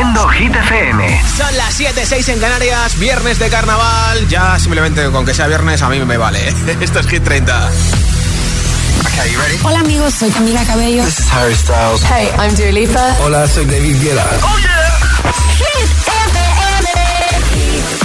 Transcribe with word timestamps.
Reproduciendo 0.00 0.28
Hit 0.28 0.56
FM. 0.56 1.22
Son 1.36 1.56
las 1.58 1.74
7, 1.74 2.06
6 2.06 2.28
en 2.30 2.40
Canarias, 2.40 2.98
viernes 2.98 3.38
de 3.38 3.50
carnaval. 3.50 4.26
Ya 4.28 4.58
simplemente 4.58 5.04
con 5.10 5.26
que 5.26 5.34
sea 5.34 5.46
viernes 5.46 5.82
a 5.82 5.90
mí 5.90 5.98
me 6.02 6.16
vale. 6.16 6.38
Esto 6.80 7.00
es 7.00 7.06
Hit 7.06 7.22
30. 7.22 7.70
Okay, 9.04 9.36
ready? 9.36 9.58
Hola 9.62 9.80
amigos, 9.80 10.14
soy 10.14 10.30
Camila 10.30 10.64
Cabello. 10.64 11.04
This 11.04 11.18
is 11.18 11.30
Harry 11.30 11.54
Styles. 11.54 12.02
Hey, 12.04 12.30
I'm 12.38 12.54
Dua 12.56 12.72
Lipa. 12.72 13.16
Hola, 13.20 13.46
soy 13.46 13.66
David 13.66 14.00
Guetta. 14.00 14.26
Oh 14.42 14.58
yeah. 14.58 15.00
Hit 15.58 15.90
FM. 16.08 16.88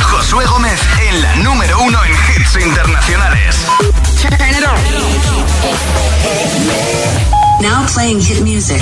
Josué 0.01 0.45
Gómez 0.47 0.81
en 1.07 1.21
la 1.21 1.35
número 1.37 1.79
uno 1.79 1.97
en 2.03 2.11
hits 2.11 2.57
internacionales. 2.61 3.55
Now 7.61 7.85
playing 7.87 8.19
hit 8.19 8.41
music. 8.41 8.81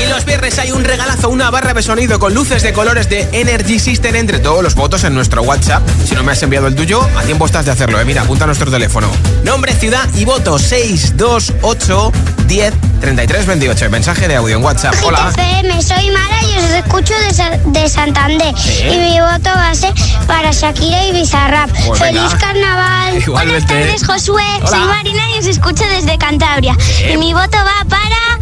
Y 0.00 0.06
los 0.06 0.24
viernes 0.24 0.58
hay 0.58 0.70
un 0.70 0.84
regalazo, 0.84 1.28
una 1.28 1.50
barra 1.50 1.74
de 1.74 1.82
sonido 1.82 2.18
con 2.20 2.32
luces 2.32 2.62
de 2.62 2.72
colores 2.72 3.08
de 3.08 3.28
Energy 3.32 3.78
System 3.80 4.14
entre 4.14 4.38
todos 4.38 4.62
los 4.62 4.74
votos 4.76 5.02
en 5.04 5.14
nuestro 5.14 5.42
WhatsApp. 5.42 5.82
Si 6.06 6.14
no 6.14 6.22
me 6.22 6.32
has 6.32 6.42
enviado 6.42 6.68
el 6.68 6.76
tuyo, 6.76 7.02
a 7.16 7.22
tiempo 7.22 7.46
estás 7.46 7.64
de 7.64 7.72
hacerlo. 7.72 8.00
¿eh? 8.00 8.04
Mira, 8.04 8.22
apunta 8.22 8.44
a 8.44 8.46
nuestro 8.46 8.70
teléfono. 8.70 9.10
Nombre, 9.42 9.74
ciudad 9.74 10.08
y 10.14 10.24
voto 10.24 10.58
628 10.58 12.12
10 12.46 12.74
33 13.00 13.46
28. 13.46 13.90
Mensaje 13.90 14.28
de 14.28 14.36
audio 14.36 14.56
en 14.56 14.64
WhatsApp. 14.64 14.94
Hola. 15.02 15.32
FM, 15.36 15.82
soy 15.82 16.10
Mara 16.10 16.42
y 16.42 16.58
os 16.58 16.70
escucho 16.70 17.14
de, 17.14 17.80
de 17.80 17.88
Santander. 17.88 18.54
Y 18.80 18.96
mi 18.98 19.20
voto 19.20 19.50
va 19.54 19.70
a 19.70 19.74
ser 19.74 19.92
para 20.26 20.52
Shakira 20.52 21.06
y 21.06 21.12
Bizarrap. 21.12 21.70
Pues 21.86 22.00
¡Feliz 22.00 22.34
carnaval! 22.38 23.16
Igualmente. 23.18 23.74
Buenas 23.74 23.98
tardes, 23.98 24.06
Josué. 24.06 24.44
Hola. 24.58 24.68
Soy 24.68 24.84
Marina 24.86 25.22
y 25.34 25.38
os 25.40 25.46
escucho 25.46 25.84
desde 25.86 26.16
Cantabria. 26.18 26.76
Y 27.12 27.16
mi 27.16 27.32
voto 27.32 27.58
va 27.58 27.84
para 27.88 28.38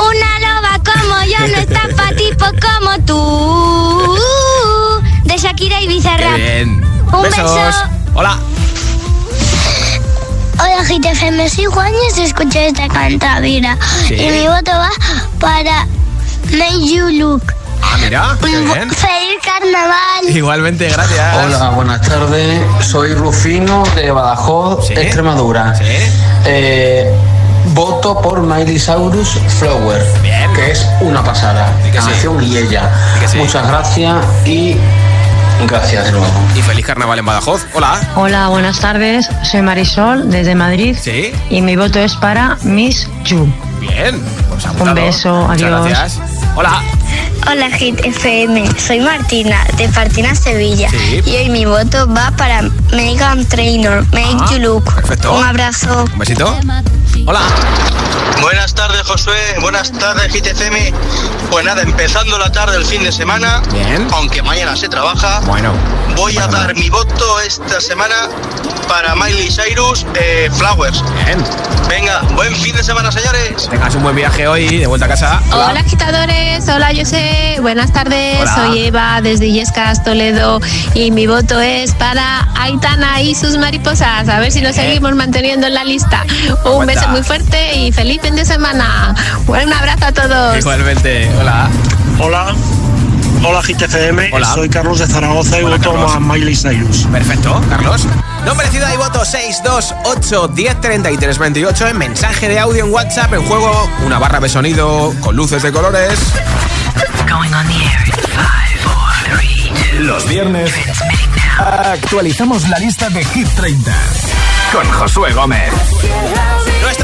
una 0.00 0.38
loba 0.40 0.78
como 0.84 1.24
yo, 1.24 1.38
no 1.48 1.58
está 1.58 1.82
pa' 1.96 2.12
tipo 2.16 2.44
como 2.60 2.98
tú. 3.04 4.18
De 5.24 5.36
Shakira 5.36 5.80
y 5.82 5.88
Bizarrap. 5.88 6.36
Qué 6.36 6.42
bien. 6.42 6.84
Un 7.12 7.22
Besos. 7.22 7.54
beso. 7.54 7.84
Hola. 8.14 8.38
Hola, 10.60 10.82
GTFM, 10.82 11.48
soy 11.48 11.66
Juan 11.66 11.92
y 11.92 12.12
os 12.12 12.18
escucho 12.18 12.58
desde 12.58 12.88
Cantabria. 12.88 13.78
Sí. 14.06 14.14
Y 14.14 14.30
mi 14.30 14.46
voto 14.48 14.72
va 14.72 14.90
para 15.38 15.86
Make 16.50 16.84
You 16.84 17.08
Look. 17.10 17.42
Ah, 17.80 17.96
mira, 18.02 18.36
qué 18.40 18.46
bien. 18.48 18.90
¡Feliz 18.90 19.38
carnaval! 19.44 20.24
Igualmente, 20.28 20.88
gracias. 20.88 21.36
Hola, 21.36 21.70
buenas 21.70 22.00
tardes. 22.02 22.60
Soy 22.84 23.14
Rufino 23.14 23.84
de 23.94 24.10
Badajoz, 24.10 24.88
¿Sí? 24.88 24.94
Extremadura. 24.94 25.74
Sí. 25.76 25.84
Eh, 26.44 27.14
voto 27.74 28.20
por 28.20 28.40
Miley 28.42 28.78
Cyrus 28.78 29.38
Flower, 29.58 30.04
Bien. 30.22 30.52
que 30.54 30.70
es 30.72 30.86
una 31.00 31.22
pasada. 31.22 31.70
Di 31.84 31.90
que 31.90 32.00
sí. 32.00 32.08
Canción 32.08 32.42
y 32.42 32.56
ella. 32.56 32.90
Di 33.14 33.20
que 33.20 33.28
sí. 33.28 33.38
Muchas 33.38 33.66
gracias 33.66 34.16
y 34.46 34.76
gracias 35.66 36.04
de 36.06 36.12
nuevo. 36.12 36.26
Y 36.56 36.62
feliz 36.62 36.86
carnaval 36.86 37.18
en 37.18 37.26
Badajoz. 37.26 37.62
Hola. 37.74 38.00
Hola, 38.16 38.48
buenas 38.48 38.78
tardes. 38.80 39.28
Soy 39.42 39.62
Marisol 39.62 40.30
desde 40.30 40.54
Madrid 40.54 40.96
Sí. 41.00 41.32
y 41.50 41.60
mi 41.62 41.76
voto 41.76 41.98
es 41.98 42.14
para 42.16 42.56
Miss 42.62 43.08
You. 43.24 43.46
Bien. 43.80 44.20
Pues. 44.48 44.64
Un 44.80 44.94
beso, 44.94 45.32
Muchas 45.48 45.62
adiós. 45.62 45.86
gracias. 45.88 46.20
Hola. 46.56 46.82
Hola, 47.50 47.70
Hit 47.70 48.00
FM. 48.04 48.68
Soy 48.78 48.98
Martina, 49.00 49.64
de 49.76 49.88
Partina, 49.88 50.34
Sevilla. 50.34 50.90
Sí. 50.90 51.22
Y 51.24 51.36
hoy 51.36 51.48
mi 51.48 51.64
voto 51.64 52.12
va 52.12 52.32
para 52.36 52.62
Megan 52.92 53.44
Trainor, 53.46 54.04
Make 54.12 54.36
Ah, 54.40 54.48
You 54.52 54.58
Look. 54.58 54.92
perfecto. 54.94 55.32
Un 55.38 55.44
abrazo. 55.44 56.04
Un 56.12 56.18
besito. 56.18 56.52
Hola. 57.26 57.40
Buenas 58.40 58.74
tardes, 58.74 59.02
Josué. 59.02 59.56
Buenas 59.60 59.90
tardes, 59.92 60.32
GTFM. 60.32 60.92
Pues 61.50 61.64
nada, 61.64 61.82
empezando 61.82 62.38
la 62.38 62.50
tarde 62.52 62.76
el 62.76 62.84
fin 62.84 63.02
de 63.02 63.12
semana. 63.12 63.62
Bien. 63.72 64.06
Aunque 64.12 64.42
mañana 64.42 64.76
se 64.76 64.88
trabaja. 64.88 65.40
Bueno. 65.40 65.72
Voy 66.16 66.36
a 66.38 66.46
dar 66.48 66.74
mi 66.74 66.88
voto 66.90 67.40
esta 67.40 67.80
semana 67.80 68.14
para 68.88 69.14
Miley 69.14 69.48
Cyrus 69.50 70.04
eh, 70.14 70.48
Flowers. 70.52 71.02
Bien. 71.24 71.44
Venga, 71.88 72.20
buen 72.34 72.54
fin 72.56 72.74
de 72.74 72.82
semana, 72.82 73.10
señores. 73.12 73.68
Tengas 73.70 73.94
un 73.94 74.02
buen 74.02 74.16
viaje 74.16 74.46
hoy 74.48 74.78
de 74.78 74.86
vuelta 74.86 75.06
a 75.06 75.08
casa. 75.08 75.40
Hola 75.52 75.80
agitadores, 75.80 76.68
hola 76.68 76.90
José, 76.94 77.56
buenas 77.60 77.92
tardes, 77.92 78.40
Hola. 78.40 78.54
soy 78.54 78.86
Eva 78.86 79.20
desde 79.22 79.46
Illescas, 79.46 80.02
Toledo 80.04 80.60
y 80.94 81.10
mi 81.12 81.26
voto 81.26 81.60
es 81.60 81.94
para 81.94 82.48
Aitana 82.56 83.22
y 83.22 83.34
sus 83.34 83.56
mariposas, 83.56 84.28
a 84.28 84.38
ver 84.40 84.52
si 84.52 84.60
nos 84.60 84.74
seguimos 84.74 85.14
manteniendo 85.14 85.66
en 85.66 85.74
la 85.74 85.84
lista. 85.84 86.24
Un 86.64 86.82
Aguanta. 86.82 86.94
beso 86.94 87.07
muy 87.10 87.22
fuerte 87.22 87.74
y 87.76 87.92
feliz 87.92 88.20
fin 88.22 88.36
de 88.36 88.44
semana. 88.44 89.14
Un 89.46 89.72
abrazo 89.72 90.06
a 90.06 90.12
todos. 90.12 90.58
Igualmente. 90.58 91.30
Hola. 91.40 91.68
Hola. 92.20 92.54
Hola 93.44 93.62
GTFM, 93.62 94.30
Hola. 94.32 94.52
soy 94.52 94.68
Carlos 94.68 94.98
de 94.98 95.06
Zaragoza 95.06 95.60
y 95.60 95.62
Hola, 95.62 95.76
voto 95.76 95.92
Carlos. 95.92 96.12
a 96.12 96.18
Miley 96.18 96.56
Cyrus. 96.56 97.06
Perfecto, 97.12 97.60
Carlos. 97.68 98.04
Nombre, 98.44 98.66
ciudad 98.68 98.92
y 98.92 98.96
voto 98.96 99.24
628 99.24 100.48
1033 100.48 101.38
28 101.38 101.86
en 101.88 101.98
mensaje 101.98 102.48
de 102.48 102.58
audio 102.58 102.84
en 102.84 102.92
WhatsApp. 102.92 103.32
En 103.34 103.44
juego, 103.46 103.88
una 104.04 104.18
barra 104.18 104.40
de 104.40 104.48
sonido 104.48 105.14
con 105.20 105.36
luces 105.36 105.62
de 105.62 105.70
colores. 105.70 106.18
Going 107.28 107.52
on 107.54 107.66
the 107.68 107.74
air 107.74 108.08
in 108.08 108.12
five, 108.32 108.80
four, 108.82 109.38
three, 109.38 109.70
two. 109.92 110.00
Los 110.00 110.26
viernes 110.28 110.72
actualizamos 111.58 112.68
la 112.68 112.78
lista 112.80 113.08
de 113.08 113.24
Hit 113.24 113.48
30 113.54 113.92
con 114.72 114.90
Josué 114.90 115.32
Gómez. 115.32 115.70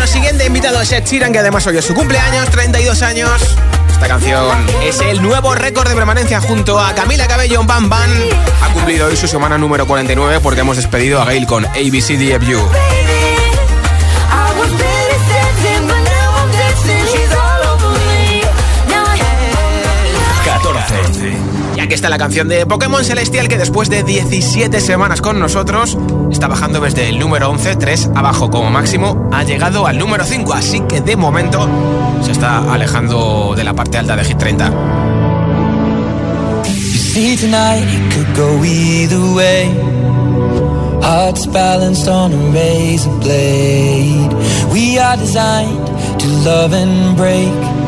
Nuestro 0.04 0.20
siguiente 0.20 0.44
invitado 0.44 0.82
es 0.82 0.92
Ed 0.92 1.02
Sheeran, 1.06 1.32
que 1.32 1.38
además 1.38 1.66
hoy 1.66 1.78
es 1.78 1.84
su 1.86 1.94
cumpleaños, 1.94 2.50
32 2.50 3.00
años. 3.00 3.56
Esta 3.90 4.06
canción 4.06 4.54
es 4.82 5.00
el 5.00 5.22
nuevo 5.22 5.54
récord 5.54 5.88
de 5.88 5.94
permanencia 5.94 6.42
junto 6.42 6.78
a 6.78 6.94
Camila 6.94 7.26
Cabello 7.26 7.58
en 7.62 7.66
Bam 7.66 7.88
Bam. 7.88 8.10
Ha 8.60 8.68
cumplido 8.74 9.06
hoy 9.06 9.16
su 9.16 9.26
semana 9.26 9.56
número 9.56 9.86
49 9.86 10.40
porque 10.42 10.60
hemos 10.60 10.76
despedido 10.76 11.22
a 11.22 11.24
Gail 11.24 11.46
con 11.46 11.64
ABCDFU. 11.64 12.68
Aquí 21.84 21.94
está 21.94 22.08
la 22.08 22.16
canción 22.16 22.48
de 22.48 22.64
Pokémon 22.64 23.04
Celestial 23.04 23.46
que 23.46 23.58
después 23.58 23.90
de 23.90 24.02
17 24.02 24.80
semanas 24.80 25.20
con 25.20 25.38
nosotros 25.38 25.98
está 26.30 26.48
bajando 26.48 26.80
desde 26.80 27.10
el 27.10 27.18
número 27.18 27.50
11, 27.50 27.76
3 27.76 28.10
abajo 28.14 28.48
como 28.48 28.70
máximo, 28.70 29.28
ha 29.32 29.42
llegado 29.42 29.86
al 29.86 29.98
número 29.98 30.24
5, 30.24 30.54
así 30.54 30.80
que 30.80 31.02
de 31.02 31.14
momento 31.16 31.68
se 32.22 32.32
está 32.32 32.72
alejando 32.72 33.52
de 33.54 33.64
la 33.64 33.74
parte 33.74 33.98
alta 33.98 34.16
de 34.16 34.24
Hit 34.24 34.38
30. 34.38 34.70
You 36.64 36.72
see 36.72 37.36
tonight 37.36 37.84
it 37.84 38.14
could 38.14 38.34
go 38.34 38.64
either 38.64 39.20
way. 39.34 39.68
Hearts 41.02 41.46
balanced 41.46 42.08
on 42.08 42.32
a 42.32 42.50
razor 42.50 43.12
blade. 43.20 44.32
We 44.72 44.98
are 44.98 45.18
designed 45.18 45.86
to 46.18 46.26
love 46.48 46.72
and 46.72 47.14
break, 47.14 47.52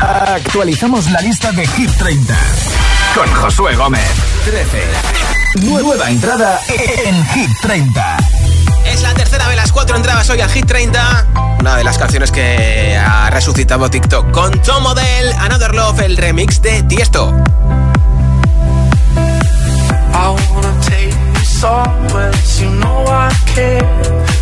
Actualizamos 0.00 1.10
la 1.10 1.20
lista 1.20 1.52
de 1.52 1.66
Hit 1.66 1.90
30 1.98 2.36
con 3.14 3.32
Josué 3.34 3.76
Gómez. 3.76 4.04
13. 4.44 4.82
Nueva 5.62 6.10
entrada 6.10 6.60
en 7.04 7.26
Hit 7.28 7.50
30. 7.62 8.16
Es 8.86 9.02
la 9.02 9.14
tercera 9.14 9.48
de 9.48 9.56
las 9.56 9.72
cuatro 9.72 9.96
entradas 9.96 10.28
hoy 10.30 10.40
al 10.40 10.50
Hit 10.50 10.66
30. 10.66 11.26
Una 11.60 11.76
de 11.76 11.84
las 11.84 11.96
canciones 11.96 12.30
que 12.30 12.96
ha 12.96 13.30
resucitado 13.30 13.88
TikTok 13.88 14.30
con 14.32 14.50
Tom 14.62 14.82
Model, 14.82 15.32
Another 15.38 15.74
Love, 15.74 16.00
el 16.00 16.16
remix 16.16 16.60
de 16.60 16.82
Tiesto. 16.82 17.34
I 20.12 20.34
wanna 20.52 20.80
take 20.82 21.10
you 21.10 21.44
somewhere, 21.44 22.32
you 22.58 22.70
know 22.80 23.04
I 23.06 23.30
care, 23.54 23.82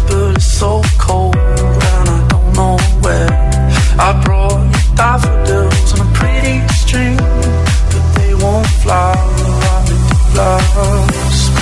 but 0.08 0.36
it's 0.36 0.46
so 0.46 0.80
cold 0.98 1.36
and 1.36 2.08
I 2.08 2.28
don't 2.28 2.52
know 2.54 2.76
where. 3.02 3.43
I 3.96 4.12
brought 4.24 4.64
you 4.74 4.96
daffodils 4.96 5.92
on 5.94 6.06
a 6.06 6.10
pretty 6.14 6.66
string, 6.74 7.16
but 7.16 8.04
they 8.16 8.34
won't 8.34 8.66
do 8.82 8.88
last. 10.36 11.52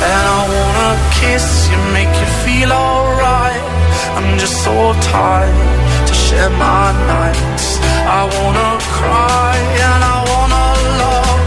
And 0.00 0.24
I 0.36 0.40
wanna 0.54 0.90
kiss 1.20 1.68
you, 1.70 1.78
make 1.92 2.08
you 2.20 2.28
feel 2.44 2.70
alright. 2.72 3.62
I'm 4.16 4.38
just 4.38 4.56
so 4.64 4.94
tired 5.02 6.06
to 6.08 6.14
share 6.14 6.50
my 6.50 6.92
nights. 7.06 7.78
I 8.18 8.24
wanna 8.34 8.70
cry 8.96 9.56
and 9.84 10.00
I 10.14 10.18
wanna 10.32 10.66
love, 11.02 11.40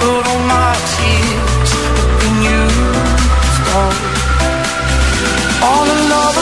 but 0.00 0.22
all 0.30 0.42
my 0.56 0.72
tears 0.92 1.70
have 1.96 2.12
been 2.20 2.38
used 2.60 3.66
up. 3.80 3.96
All 5.64 5.86
another 5.86 6.10
love, 6.12 6.41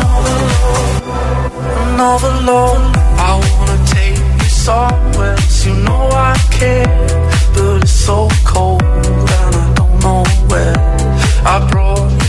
I 2.03 3.39
wanna 3.59 3.85
take 3.85 4.17
you 4.17 4.49
somewhere, 4.49 5.37
you 5.63 5.75
know 5.83 6.09
I 6.11 6.35
care, 6.49 6.87
but 7.53 7.83
it's 7.83 7.91
so 7.91 8.27
cold 8.43 8.81
and 8.81 9.55
I 9.55 9.73
don't 9.75 9.99
know 9.99 10.23
where. 10.47 10.75
I 11.45 11.69
brought 11.69 12.20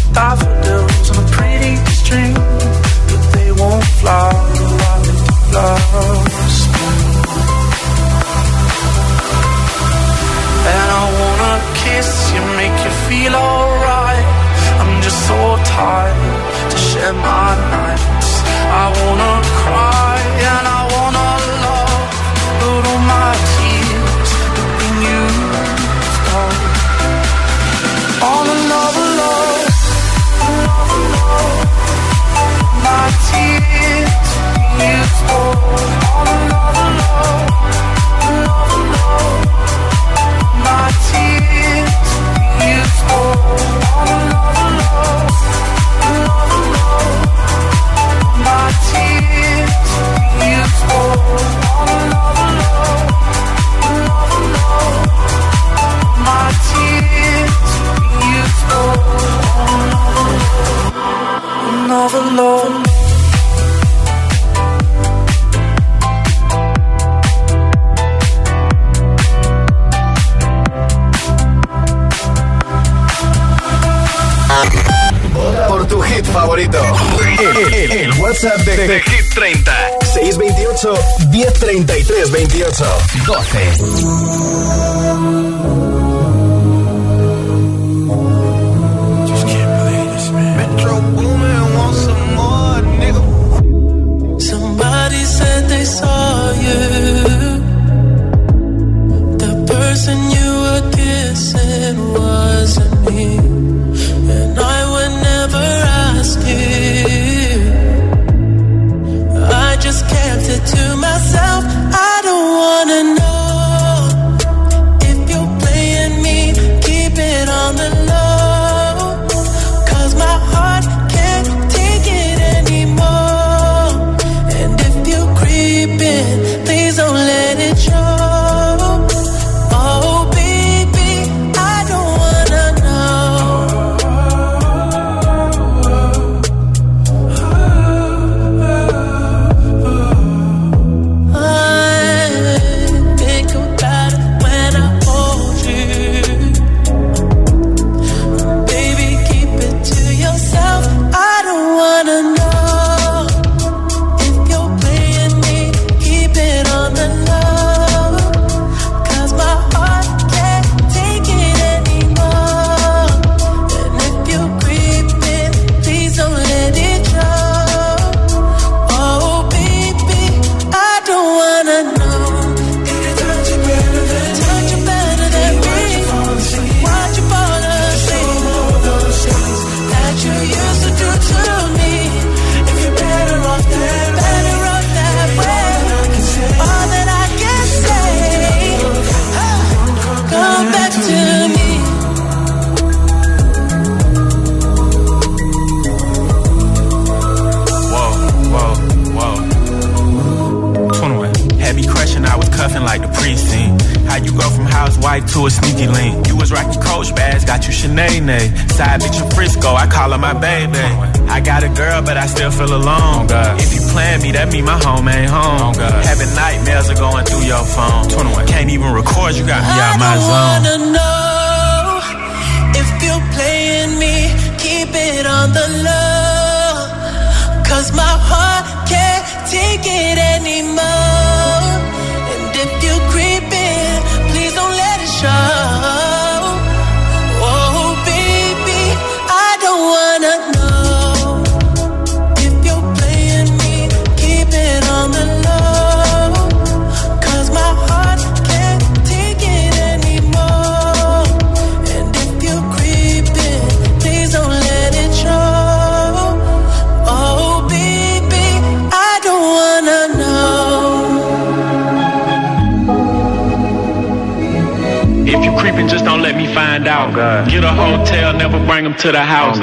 Get 267.13 267.63
a 267.63 267.69
hotel, 267.69 268.33
never 268.33 268.59
bring 268.65 268.85
them 268.85 268.95
to 268.95 269.13
the 269.13 269.21
house. 269.21 269.59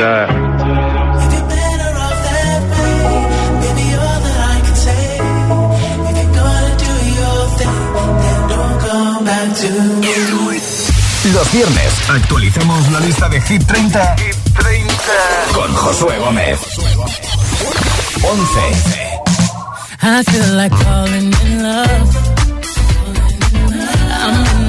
Los 11.34 11.51
viernes 11.51 12.10
actualizamos 12.10 12.91
la 12.91 13.00
lista 13.00 13.27
de 13.29 13.41
Hit 13.41 13.65
30, 13.65 14.15
con 15.53 15.74
Josué 15.74 16.20
Gómez. 16.20 16.60
11. 18.22 18.60
I 20.03 20.24
feel 20.24 20.56
like 20.56 20.75
falling 20.75 21.34
in 21.34 21.63
love. 21.63 22.29
I'm 24.22 24.63
in 24.63 24.68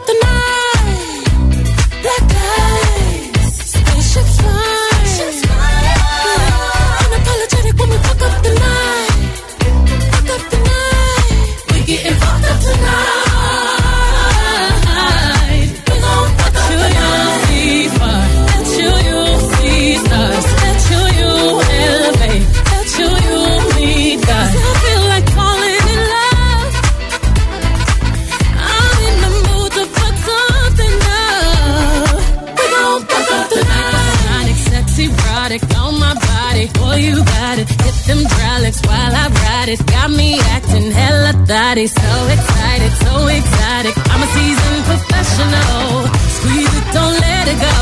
thotty. 41.71 41.87
So 41.87 42.27
excited, 42.27 42.91
so 43.03 43.27
exotic. 43.27 43.95
I'm 44.11 44.21
a 44.21 44.27
seasoned 44.35 44.83
professional. 44.91 46.07
Squeeze 46.35 46.73
it, 46.79 46.85
don't 46.91 47.15
let 47.19 47.47
it 47.47 47.59
go. 47.67 47.79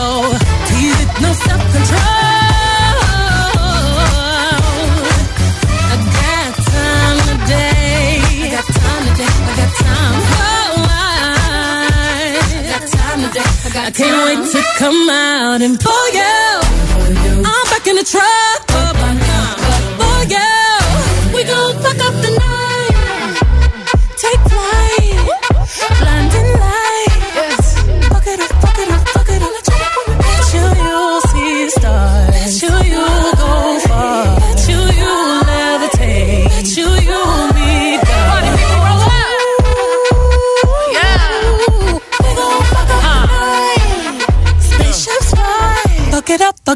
Tease 0.70 1.00
it, 1.04 1.10
no 1.22 1.32
self 1.34 1.64
control. 1.74 2.00
I 5.90 5.98
got 6.22 6.52
time 6.70 7.20
today. 7.30 8.22
I 8.46 8.50
got 8.56 8.68
time 8.78 9.04
today. 9.10 9.34
I 9.50 9.54
got 9.60 9.72
time. 9.82 10.16
Oh, 10.38 10.86
I 12.12 12.66
got 12.70 12.84
time 12.94 13.20
today. 13.26 13.50
I, 13.66 13.70
got 13.74 13.86
I 13.88 13.92
can't 13.92 14.18
wait 14.28 14.42
to 14.54 14.62
come 14.78 15.10
out 15.10 15.62
and 15.66 15.76
for 15.82 16.04
you. 16.20 16.40
I'm 17.50 17.66
back 17.74 17.88
in 17.88 17.96
the 17.96 18.04
truck. 18.04 18.59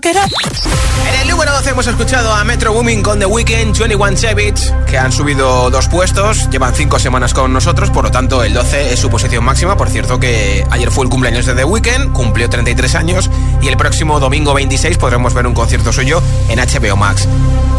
En 0.06 1.22
el 1.22 1.30
número 1.30 1.54
12 1.54 1.70
hemos 1.70 1.88
escuchado 1.88 2.34
a 2.34 2.44
Metro 2.44 2.74
Booming 2.74 3.02
con 3.02 3.20
The 3.20 3.26
Weeknd, 3.26 3.78
21 3.78 4.18
Savage, 4.18 4.74
que 4.86 4.98
han 4.98 5.14
subido 5.14 5.70
dos 5.70 5.88
puestos, 5.88 6.50
llevan 6.50 6.76
cinco 6.76 7.00
semanas 7.00 7.34
con 7.34 7.54
nosotros, 7.54 7.90
por 7.90 8.04
lo 8.04 8.12
tanto 8.12 8.44
el 8.44 8.54
12 8.54 8.92
es 8.92 9.00
su 9.00 9.10
posición 9.10 9.46
máxima. 9.46 9.78
Por 9.78 9.90
cierto 9.90 10.20
que 10.20 10.68
ayer 10.72 10.92
fue 10.92 11.06
el 11.06 11.10
cumpleaños 11.10 11.46
de 11.46 11.54
The 11.54 11.64
Weeknd, 11.64 12.12
cumplió 12.12 12.50
33 12.50 12.96
años 12.96 13.30
y 13.62 13.70
el 13.70 13.78
próximo 13.78 14.20
domingo 14.20 14.54
26 14.54 14.98
podremos 14.98 15.34
ver 15.34 15.48
un 15.48 15.54
concierto 15.54 15.94
suyo 15.94 16.22
en 16.50 16.60
HBO 16.60 16.98
Max. 16.98 17.26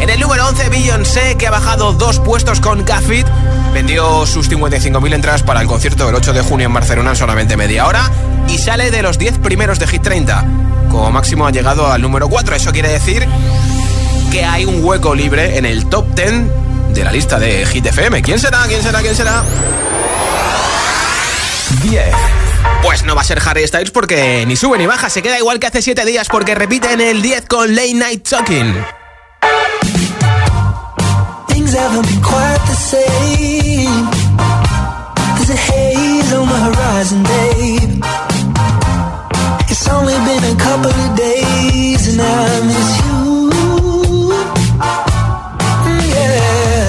En 0.01 0.09
el 0.09 0.19
número 0.19 0.49
11 0.49 0.71
Beyoncé, 0.71 1.37
que 1.37 1.47
ha 1.47 1.51
bajado 1.51 1.93
dos 1.93 2.21
puestos 2.21 2.59
con 2.59 2.87
Gafit, 2.87 3.27
vendió 3.75 4.25
sus 4.25 4.51
55.000 4.51 5.15
entradas 5.15 5.43
para 5.43 5.61
el 5.61 5.67
concierto 5.67 6.07
del 6.07 6.15
8 6.15 6.33
de 6.33 6.41
junio 6.41 6.69
en 6.69 6.73
Barcelona 6.73 7.11
en 7.11 7.17
solamente 7.17 7.59
media 7.59 7.87
hora 7.87 8.11
y 8.49 8.59
sale 8.59 8.91
de 8.91 9.03
los 9.03 9.19
10 9.19 9.39
primeros 9.39 9.79
de 9.79 9.87
Hit 9.87 10.03
30. 10.03 10.45
Como 10.91 11.11
máximo 11.11 11.47
ha 11.47 11.51
llegado 11.51 11.91
al 11.91 12.03
número 12.03 12.29
4. 12.29 12.55
Eso 12.57 12.73
quiere 12.73 12.89
decir 12.89 13.27
que 14.31 14.45
hay 14.45 14.65
un 14.65 14.85
hueco 14.85 15.15
libre 15.15 15.59
en 15.59 15.65
el 15.65 15.87
top 15.87 16.07
10 16.15 16.95
de 16.95 17.05
la 17.05 17.13
lista 17.13 17.39
de 17.39 17.67
Hit 17.67 17.87
FM. 17.87 18.23
¿Quién 18.23 18.39
será? 18.39 18.65
¿Quién 18.67 18.83
será? 18.83 19.01
¿Quién 19.01 19.15
será? 19.15 19.43
10. 21.83 22.05
Pues 22.83 23.05
no 23.05 23.15
va 23.15 23.23
a 23.23 23.25
ser 23.25 23.41
Harry 23.45 23.67
Styles 23.67 23.91
porque 23.91 24.45
ni 24.47 24.57
sube 24.57 24.79
ni 24.79 24.87
baja. 24.87 25.09
Se 25.11 25.23
queda 25.23 25.39
igual 25.39 25.59
que 25.59 25.67
hace 25.67 25.83
7 25.83 26.05
días 26.05 26.29
porque 26.29 26.55
repite 26.55 26.93
en 26.93 27.01
el 27.01 27.23
10 27.23 27.47
con 27.47 27.75
Late 27.75 27.95
Night 27.95 28.29
Talking. 28.29 28.75
Things 31.49 31.75
haven't 31.75 32.07
been 32.07 32.23
quite 32.23 32.61
the 32.67 32.75
same. 32.75 34.09
There's 35.37 35.51
a 35.51 35.57
haze 35.57 36.33
on 36.33 36.49
the 36.49 36.55
horizon, 36.55 37.23
babe. 37.23 38.34
It's 39.87 39.93
only 39.93 40.15
been 40.15 40.45
a 40.45 40.57
couple 40.57 40.91
of 40.91 41.15
days 41.15 42.09
and 42.09 42.19
I 42.23 42.61
miss 42.69 42.91
you. 43.05 43.51
Mm, 45.85 46.05
Yeah. 46.17 46.89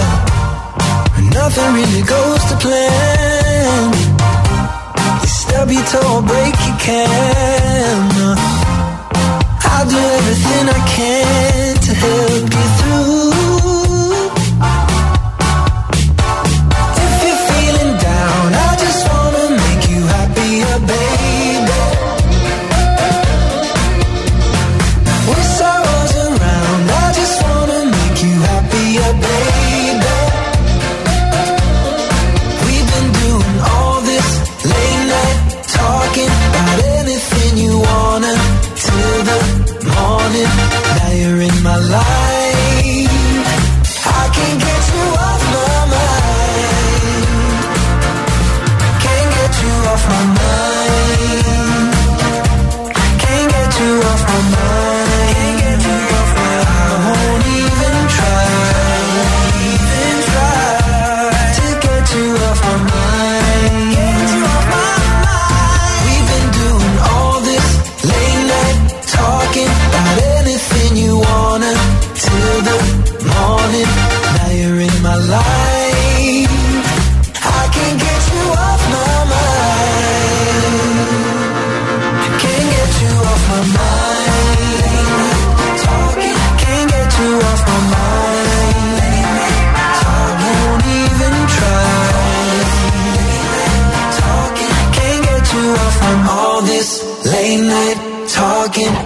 Nothing 1.37 1.73
really 1.73 2.03
goes 2.03 2.41
to 2.51 2.55
plan. 2.63 3.91
You 5.23 5.27
stub 5.27 5.69
your 5.71 5.83
toe, 5.91 6.15
or 6.15 6.21
break 6.21 6.55
your 6.67 6.77
can. 6.87 7.99
I'll 9.73 9.87
do 9.89 9.97
everything 10.17 10.65
I 10.69 10.79
can 10.95 11.75
to 11.85 11.91
help 11.93 12.53
you 12.59 12.67
through. 12.79 13.24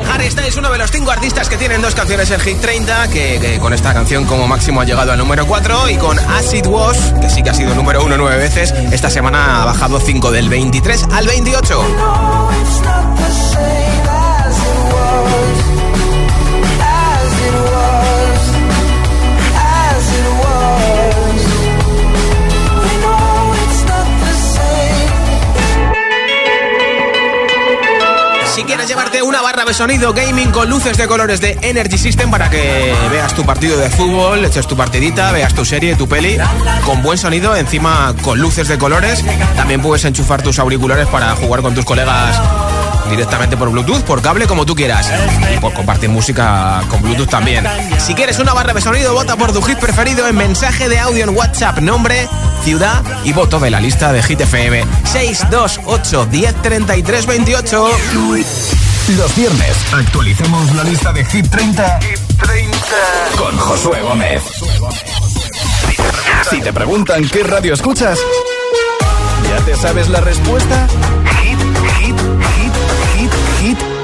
Harry 0.09 0.31
Styles, 0.31 0.55
uno 0.55 0.71
de 0.71 0.77
los 0.77 0.89
cinco 0.91 1.11
artistas 1.11 1.49
que 1.49 1.57
tienen 1.57 1.81
dos 1.81 1.93
canciones 1.93 2.31
en 2.31 2.39
Hit 2.39 2.61
30, 2.61 3.09
que, 3.09 3.57
con 3.59 3.73
esta 3.73 3.93
canción 3.93 4.23
como 4.23 4.47
máximo 4.47 4.79
ha 4.79 4.85
llegado 4.85 5.11
al 5.11 5.17
número 5.17 5.45
4 5.45 5.89
y 5.89 5.97
con 5.97 6.17
Acid 6.17 6.65
Wash, 6.67 7.19
que 7.19 7.29
sí 7.29 7.43
que 7.43 7.49
ha 7.49 7.53
sido 7.53 7.75
número 7.75 8.01
1 8.01 8.15
nueve 8.17 8.37
veces, 8.37 8.73
esta 8.93 9.09
semana 9.09 9.61
ha 9.61 9.65
bajado 9.65 9.99
5 9.99 10.31
del 10.31 10.47
23 10.47 11.03
al 11.11 11.27
28. 11.27 11.83
Si 28.53 28.63
quieres 28.63 28.87
llevarte 28.87 29.21
una 29.21 29.41
barra 29.41 29.63
de 29.63 29.73
sonido 29.73 30.11
gaming 30.11 30.51
con 30.51 30.69
luces 30.69 30.97
de 30.97 31.07
colores 31.07 31.39
de 31.39 31.57
Energy 31.61 31.97
System 31.97 32.31
para 32.31 32.49
que 32.49 32.93
veas 33.11 33.33
tu 33.33 33.45
partido 33.45 33.77
de 33.77 33.89
fútbol, 33.89 34.43
eches 34.43 34.67
tu 34.67 34.75
partidita, 34.75 35.31
veas 35.31 35.53
tu 35.53 35.63
serie, 35.63 35.95
tu 35.95 36.07
peli, 36.07 36.37
con 36.83 37.01
buen 37.03 37.17
sonido, 37.17 37.55
encima 37.55 38.13
con 38.21 38.39
luces 38.39 38.67
de 38.67 38.77
colores, 38.77 39.23
también 39.55 39.81
puedes 39.81 40.03
enchufar 40.05 40.41
tus 40.41 40.57
auriculares 40.59 41.07
para 41.07 41.35
jugar 41.35 41.61
con 41.61 41.75
tus 41.75 41.85
colegas 41.85 42.39
directamente 43.09 43.57
por 43.57 43.69
Bluetooth, 43.69 44.01
por 44.03 44.21
cable, 44.21 44.47
como 44.47 44.65
tú 44.65 44.75
quieras. 44.75 45.11
Y 45.53 45.57
por 45.59 45.73
compartir 45.73 46.09
música 46.09 46.81
con 46.89 47.01
Bluetooth 47.01 47.29
también. 47.29 47.65
Si 47.97 48.13
quieres 48.13 48.39
una 48.39 48.53
barra 48.53 48.73
de 48.73 48.81
sonido, 48.81 49.13
vota 49.13 49.35
por 49.35 49.51
tu 49.51 49.61
hit 49.61 49.79
preferido 49.79 50.27
en 50.27 50.35
mensaje 50.35 50.87
de 50.89 50.99
audio 50.99 51.23
en 51.23 51.35
WhatsApp, 51.35 51.79
nombre, 51.79 52.27
ciudad 52.63 53.03
y 53.23 53.33
voto 53.33 53.59
de 53.59 53.69
la 53.69 53.79
lista 53.79 54.13
de 54.13 54.23
Hit 54.23 54.41
FM. 54.41 54.85
628 55.05 56.25
10 56.25 56.61
33 56.61 57.25
28. 57.25 57.89
Los 59.17 59.35
viernes 59.35 59.75
actualicemos 59.91 60.75
la 60.75 60.83
lista 60.83 61.11
de 61.11 61.25
Hit 61.25 61.49
30, 61.49 61.99
con 63.35 63.57
Josué 63.57 64.01
Gómez. 64.01 64.43
Si 66.49 66.61
te 66.61 66.71
preguntan 66.71 67.27
qué 67.27 67.43
radio 67.43 67.73
escuchas, 67.73 68.19
¿ya 69.49 69.65
te 69.65 69.75
sabes 69.75 70.09
la 70.09 70.21
respuesta? 70.21 70.87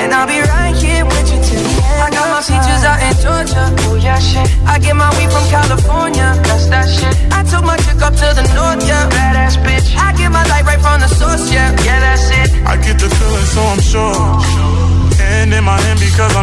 Yeah, 0.00 0.06
and 0.06 0.14
I'll 0.14 0.26
be 0.26 0.40
right 0.40 0.76
here 0.76 1.04
with 1.04 1.28
you 1.28 1.38
till 1.44 1.60
the 1.60 1.72
end. 1.76 2.00
I 2.00 2.08
got 2.08 2.26
my 2.32 2.40
peaches 2.40 2.82
out 2.88 3.00
in 3.04 3.12
Georgia. 3.20 3.64
Oh 3.84 3.96
yeah, 4.00 4.18
shit. 4.18 4.48
I 4.64 4.78
get 4.78 4.96
my 4.96 5.10
weed 5.16 5.28
from 5.28 5.44
California. 5.52 6.32
That's 6.48 6.66
that 6.72 6.88
shit. 6.88 7.12
I 7.32 7.44
took 7.44 7.64
my 7.64 7.76
chick 7.84 8.00
up 8.00 8.14
to 8.16 8.28
the 8.32 8.44
north, 8.56 8.80
yeah. 8.88 9.08
Badass 9.12 9.60
bitch. 9.60 9.92
I 9.96 10.16
get 10.16 10.32
my 10.32 10.44
light 10.48 10.64
right 10.64 10.80
from 10.80 11.00
the 11.00 11.08
source, 11.08 11.52
yeah. 11.52 11.76
Yeah, 11.84 12.00
that's 12.00 12.30
it. 12.32 12.48
I 12.64 12.76
get 12.80 12.96
the 12.98 13.10
feeling, 13.12 13.44
so 13.44 13.60
I'm 13.60 13.80
sure. 13.80 14.14
Oh. 14.16 14.80
Hand 15.20 15.52
in 15.52 15.64
my 15.64 15.76
hand 15.76 16.00
because 16.00 16.34
I'm 16.34 16.39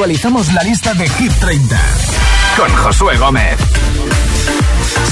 actualizamos 0.00 0.50
la 0.54 0.62
lista 0.62 0.94
de 0.94 1.06
Hit 1.10 1.30
30 1.40 1.78
con 2.56 2.74
Josué 2.74 3.18
Gómez. 3.18 3.58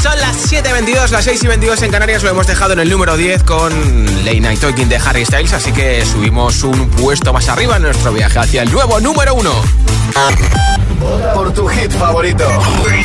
Son 0.03 0.19
las 0.19 0.51
7.22, 0.51 1.11
las 1.11 1.25
6 1.27 1.43
y 1.45 1.47
22 1.47 1.83
en 1.83 1.91
Canarias. 1.91 2.23
Lo 2.23 2.31
hemos 2.31 2.47
dejado 2.47 2.73
en 2.73 2.79
el 2.81 2.89
número 2.89 3.15
10 3.19 3.43
con 3.43 3.71
Late 4.25 4.41
Night 4.41 4.61
Talking 4.61 4.89
de 4.89 4.97
Harry 4.97 5.27
Styles. 5.27 5.53
Así 5.53 5.73
que 5.73 6.07
subimos 6.07 6.63
un 6.63 6.89
puesto 6.89 7.35
más 7.35 7.51
arriba 7.51 7.77
en 7.77 7.83
nuestro 7.83 8.15
viaje 8.15 8.39
hacia 8.39 8.63
el 8.63 8.73
nuevo 8.73 8.99
número 8.99 9.35
1. 9.35 9.51
Vota 10.99 11.33
por 11.35 11.53
tu 11.53 11.69
hit 11.69 11.93
favorito. 11.93 12.49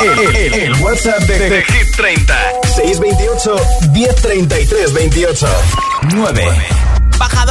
El, 0.00 0.36
el- 0.36 0.54
el 0.54 0.72
WhatsApp 0.82 1.18
de, 1.24 1.38
de 1.50 1.62
Hit 1.64 1.96
30. 1.96 2.34
628 2.76 3.56
1033 3.92 4.92
28. 4.94 5.46
9. 6.14 6.44
Baja 6.46 6.83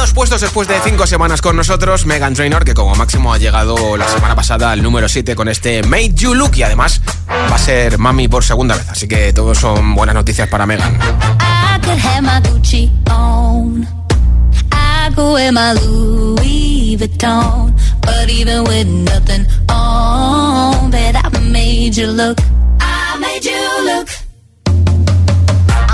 dos 0.04 0.12
puestos 0.12 0.42
después 0.42 0.68
de 0.68 0.78
cinco 0.84 1.06
semanas 1.06 1.40
con 1.40 1.56
nosotros, 1.56 2.04
Megan 2.04 2.34
Trainor, 2.34 2.62
que 2.62 2.74
como 2.74 2.94
máximo 2.94 3.32
ha 3.32 3.38
llegado 3.38 3.96
la 3.96 4.06
semana 4.06 4.36
pasada 4.36 4.70
al 4.70 4.82
número 4.82 5.08
7 5.08 5.34
con 5.34 5.48
este 5.48 5.82
Made 5.82 6.12
You 6.12 6.34
Look 6.34 6.50
y 6.56 6.62
además 6.62 7.00
va 7.26 7.54
a 7.54 7.58
ser 7.58 7.96
mami 7.96 8.28
por 8.28 8.44
segunda 8.44 8.76
vez. 8.76 8.86
Así 8.90 9.08
que 9.08 9.32
todos 9.32 9.56
son 9.56 9.94
buenas 9.94 10.14
noticias 10.14 10.46
para 10.48 10.66
Megan. 10.66 10.98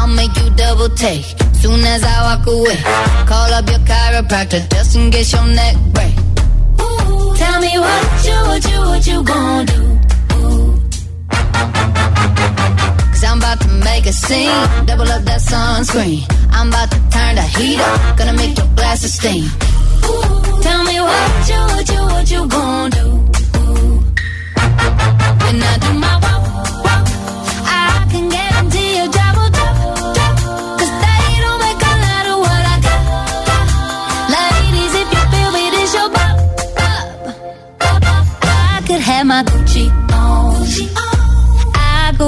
Make 0.09 0.37
you 0.37 0.51
double 0.57 0.88
take. 0.96 1.49
Soon 1.61 1.85
as 1.85 2.03
I 2.03 2.23
walk 2.23 2.46
away, 2.46 2.77
call 3.27 3.53
up 3.53 3.68
your 3.68 3.81
chiropractor 3.81 4.66
just 4.73 4.96
in 4.96 5.11
case 5.11 5.33
your 5.33 5.46
neck 5.46 5.77
break. 5.92 6.14
Ooh, 6.81 7.37
tell 7.37 7.61
me 7.61 7.73
what 7.79 8.25
you, 8.25 8.38
what 8.51 8.64
you, 8.70 8.81
what 8.81 9.07
you 9.07 9.23
gonna 9.23 9.66
do? 9.66 10.01
Cause 13.12 13.25
I'm 13.25 13.38
about 13.38 13.61
to 13.61 13.68
make 13.85 14.07
a 14.07 14.12
scene. 14.12 14.87
Double 14.87 15.09
up 15.12 15.23
that 15.25 15.40
sunscreen. 15.40 16.25
I'm 16.51 16.68
about 16.68 16.90
to 16.92 16.99
turn 17.11 17.35
the 17.35 17.42
heat 17.42 17.79
up. 17.79 18.16
Gonna 18.16 18.33
make 18.33 18.57
your 18.57 18.66
glasses 18.75 19.12
steam. 19.12 19.44
Ooh, 19.44 20.62
tell 20.62 20.83
me 20.85 20.99
what 20.99 21.49
you, 21.51 21.61
what 21.75 21.88
you, 21.92 22.03
what 22.14 22.31
you 22.31 22.49
gonna 22.49 22.90
do? 22.90 23.07
Ooh. 23.61 24.01
When 25.44 25.62
I 25.62 25.79
do 25.85 25.92
my 25.99 26.29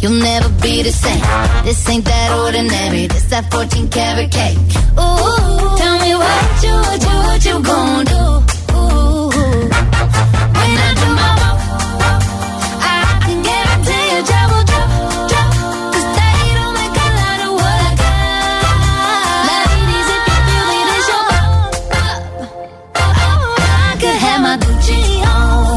you'll 0.00 0.12
never 0.22 0.48
be 0.62 0.82
the 0.82 0.92
same. 0.92 1.22
This 1.64 1.88
ain't 1.88 2.04
that 2.04 2.30
ordinary. 2.44 3.06
This 3.08 3.24
that 3.30 3.50
14 3.52 3.88
karat 3.88 4.30
cake. 4.30 4.58
Ooh, 4.98 5.76
tell 5.80 5.96
me 6.04 6.12
what 6.14 6.62
you, 6.64 6.74
what 6.86 7.00
you, 7.06 7.16
what 7.28 7.40
you 7.48 7.56
gon' 7.62 8.04
do? 8.14 8.22
Ooh, 8.78 9.30
when 10.58 10.72
I 10.86 10.90
do 11.00 11.08
I 12.80 12.98
can 13.24 13.38
guarantee 13.48 14.04
you 14.12 14.20
trouble, 14.30 14.62
trouble, 14.70 15.28
trouble. 15.30 15.92
'Cause 15.92 16.08
they 16.18 16.38
don't 16.58 16.74
make 16.80 16.96
a 17.06 17.08
lot 17.20 17.40
of 17.46 17.52
if 19.98 20.10
you 20.28 20.34
feel 20.48 20.66
your. 21.10 21.26
I 23.56 23.96
could 24.00 24.18
have 24.26 24.40
my 24.46 24.54
Gucci 24.62 25.00
on. 25.34 25.76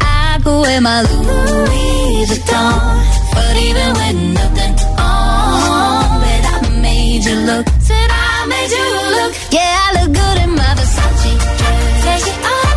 I 0.00 0.38
could 0.42 0.58
wear 0.62 0.80
my 0.80 0.98
Louis 1.02 1.99
But 2.20 3.56
even 3.56 3.92
with 3.94 4.16
nothing 4.36 4.74
on, 4.98 6.20
bet 6.20 6.44
I 6.44 6.68
made 6.82 7.24
you 7.24 7.34
look. 7.48 7.66
Said 7.80 8.10
I 8.12 8.44
made 8.46 8.70
you 8.70 8.84
look. 9.16 9.32
Yeah, 9.50 9.86
I 9.86 9.88
look 9.96 10.12
good 10.12 10.38
in 10.44 10.50
my 10.54 10.70
Versace 10.76 11.32
dress, 12.02 12.24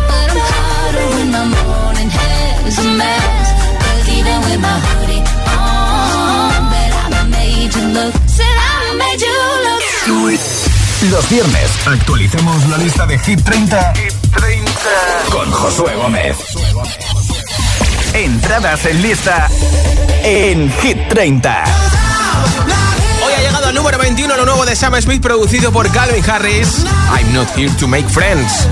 but 0.08 0.28
I'm 0.32 0.40
hotter 0.48 1.06
when 1.14 1.30
my 1.30 1.44
morning 1.44 2.08
hair's 2.08 2.78
a 2.78 2.82
mess. 2.84 3.46
'Cause 3.80 4.08
even 4.16 4.40
with 4.46 4.60
my 4.60 4.78
hoodie 4.80 5.22
on, 5.60 6.70
bet 6.72 6.92
I 7.12 7.24
made 7.28 7.74
you 7.76 7.84
look. 7.92 8.14
Said 8.26 8.56
I 8.72 8.96
made 8.96 9.20
you 9.20 9.36
look. 9.66 9.82
Los 11.12 11.28
viernes 11.28 11.70
actualicemos 11.86 12.66
la 12.68 12.78
lista 12.78 13.04
de 13.04 13.18
Hit 13.18 13.44
30, 13.44 13.92
con 15.30 15.50
Josué 15.52 15.94
Gómez. 15.96 16.38
Entradas 18.14 18.86
en 18.86 19.02
lista 19.02 19.48
en 20.22 20.72
Hit 20.80 21.08
30. 21.08 21.64
Hoy 23.24 23.32
ha 23.32 23.40
llegado 23.40 23.66
al 23.66 23.74
número 23.74 23.98
21 23.98 24.36
lo 24.36 24.44
nuevo 24.44 24.64
de 24.64 24.76
Sam 24.76 24.94
Smith 25.02 25.20
producido 25.20 25.72
por 25.72 25.90
Calvin 25.90 26.24
Harris. 26.24 26.84
I'm 27.10 27.34
not 27.34 27.48
here 27.56 27.72
to 27.80 27.88
make 27.88 28.08
friends. 28.08 28.68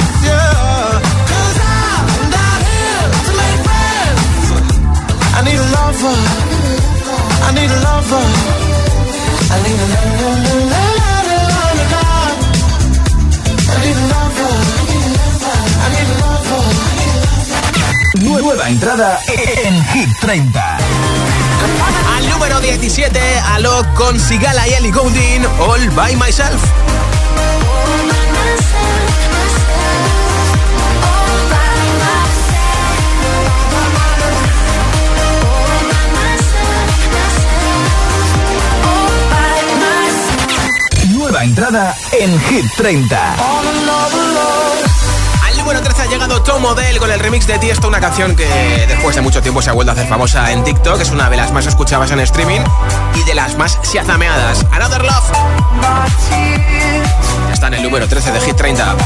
I 5.35 5.43
need 5.45 5.59
a 5.59 5.69
lover. 5.75 6.17
I 7.43 7.53
need 7.53 7.71
a 7.71 7.81
lover. 7.83 8.23
I 9.51 9.59
need 9.63 9.81
a 9.81 9.87
lover. 9.89 10.23
I 13.69 13.81
need 13.85 13.97
a 13.97 14.07
lover. 14.07 14.22
Nueva 18.55 18.69
entrada 18.69 19.19
en 19.65 19.83
Hit 19.87 20.11
30. 20.21 20.79
Al 22.17 22.29
número 22.29 22.61
17, 22.61 23.19
Alok 23.55 23.95
con 23.95 24.21
Sigala 24.21 24.69
y 24.69 24.75
Ellie 24.75 24.93
Goulding, 24.93 25.47
All 25.59 25.91
by 25.93 26.15
Myself. 26.17 26.63
Nueva 41.09 41.45
entrada 41.45 41.97
en 42.21 42.39
Hit 42.39 42.67
30. 42.77 43.37
Número 45.63 45.81
13 45.81 46.03
ha 46.03 46.07
llegado 46.07 46.43
Tom 46.43 46.65
Odell 46.65 46.99
con 46.99 47.09
el 47.09 47.21
remix 47.21 47.47
de 47.47 47.57
Tiesto, 47.57 47.87
una 47.87 48.01
canción 48.01 48.35
que 48.35 48.49
después 48.89 49.15
de 49.15 49.23
mucho 49.23 49.41
tiempo 49.41 49.63
se 49.63 49.71
ha 49.71 49.73
vuelto 49.73 49.93
a 49.93 49.95
hacer 49.95 50.09
famosa 50.09 50.51
en 50.51 50.65
TikTok. 50.65 51.01
Es 51.01 51.11
una 51.13 51.31
de 51.31 51.37
las 51.37 51.53
más 51.53 51.67
escuchadas 51.67 52.11
en 52.11 52.19
streaming 52.19 52.63
y 53.15 53.23
de 53.23 53.35
las 53.37 53.57
más 53.57 53.79
shazameadas. 53.85 54.67
Another 54.73 55.03
Love. 55.03 55.31
Está 57.53 57.69
en 57.69 57.75
el 57.75 57.83
número 57.85 58.09
13 58.09 58.33
de 58.33 58.41
Hit 58.41 58.57
30. 58.57 58.97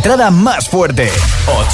Entrada 0.00 0.30
más 0.30 0.66
fuerte. 0.66 1.12
8. 1.46 1.66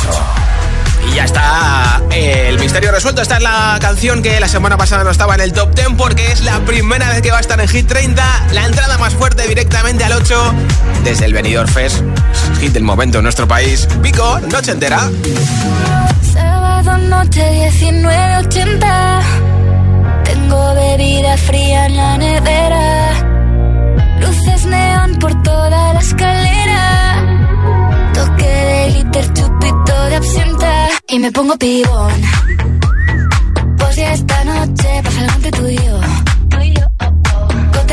Y 1.08 1.14
ya 1.14 1.24
está 1.26 2.02
el 2.10 2.58
misterio 2.58 2.90
resuelto. 2.90 3.22
Esta 3.22 3.36
es 3.36 3.42
la 3.44 3.78
canción 3.80 4.20
que 4.20 4.40
la 4.40 4.48
semana 4.48 4.76
pasada 4.76 5.04
no 5.04 5.10
estaba 5.10 5.36
en 5.36 5.42
el 5.42 5.52
top 5.52 5.72
10 5.72 5.90
porque 5.96 6.32
es 6.32 6.40
la 6.40 6.58
primera 6.64 7.08
vez 7.08 7.22
que 7.22 7.30
va 7.30 7.36
a 7.36 7.40
estar 7.40 7.60
en 7.60 7.68
Hit 7.68 7.86
30. 7.86 8.48
La 8.50 8.66
entrada 8.66 8.98
más 8.98 9.14
fuerte 9.14 9.46
directamente 9.46 10.02
al 10.02 10.10
8 10.14 10.54
desde 11.04 11.26
el 11.26 11.34
Benidorm 11.34 11.68
Fest. 11.68 12.02
Hit 12.60 12.72
del 12.72 12.82
momento 12.82 13.18
en 13.18 13.22
nuestro 13.22 13.46
país. 13.46 13.86
Pico, 14.02 14.40
noche 14.40 14.72
entera. 14.72 15.08
Sábado 16.32 16.98
noche 16.98 17.70
19.80 17.78 19.20
Tengo 20.24 20.74
bebida 20.74 21.36
fría 21.36 21.86
en 21.86 21.96
la 21.96 22.18
nevera 22.18 23.12
Luces 24.20 24.66
neón 24.66 25.16
por 25.20 25.40
toda 25.44 25.94
la 25.94 26.00
escalera 26.00 27.05
glitter, 29.16 29.32
chupito 29.34 30.04
de 30.08 30.16
absenta 30.16 30.88
Y 31.08 31.18
me 31.18 31.32
pongo 31.32 31.56
pibón. 31.56 32.12
Pues 33.78 33.96
ya 33.96 34.12
esta 34.12 34.44
noche 34.44 35.00
pasa 35.02 35.20
algo 35.20 35.34
entre 35.36 35.50
tú 35.52 35.66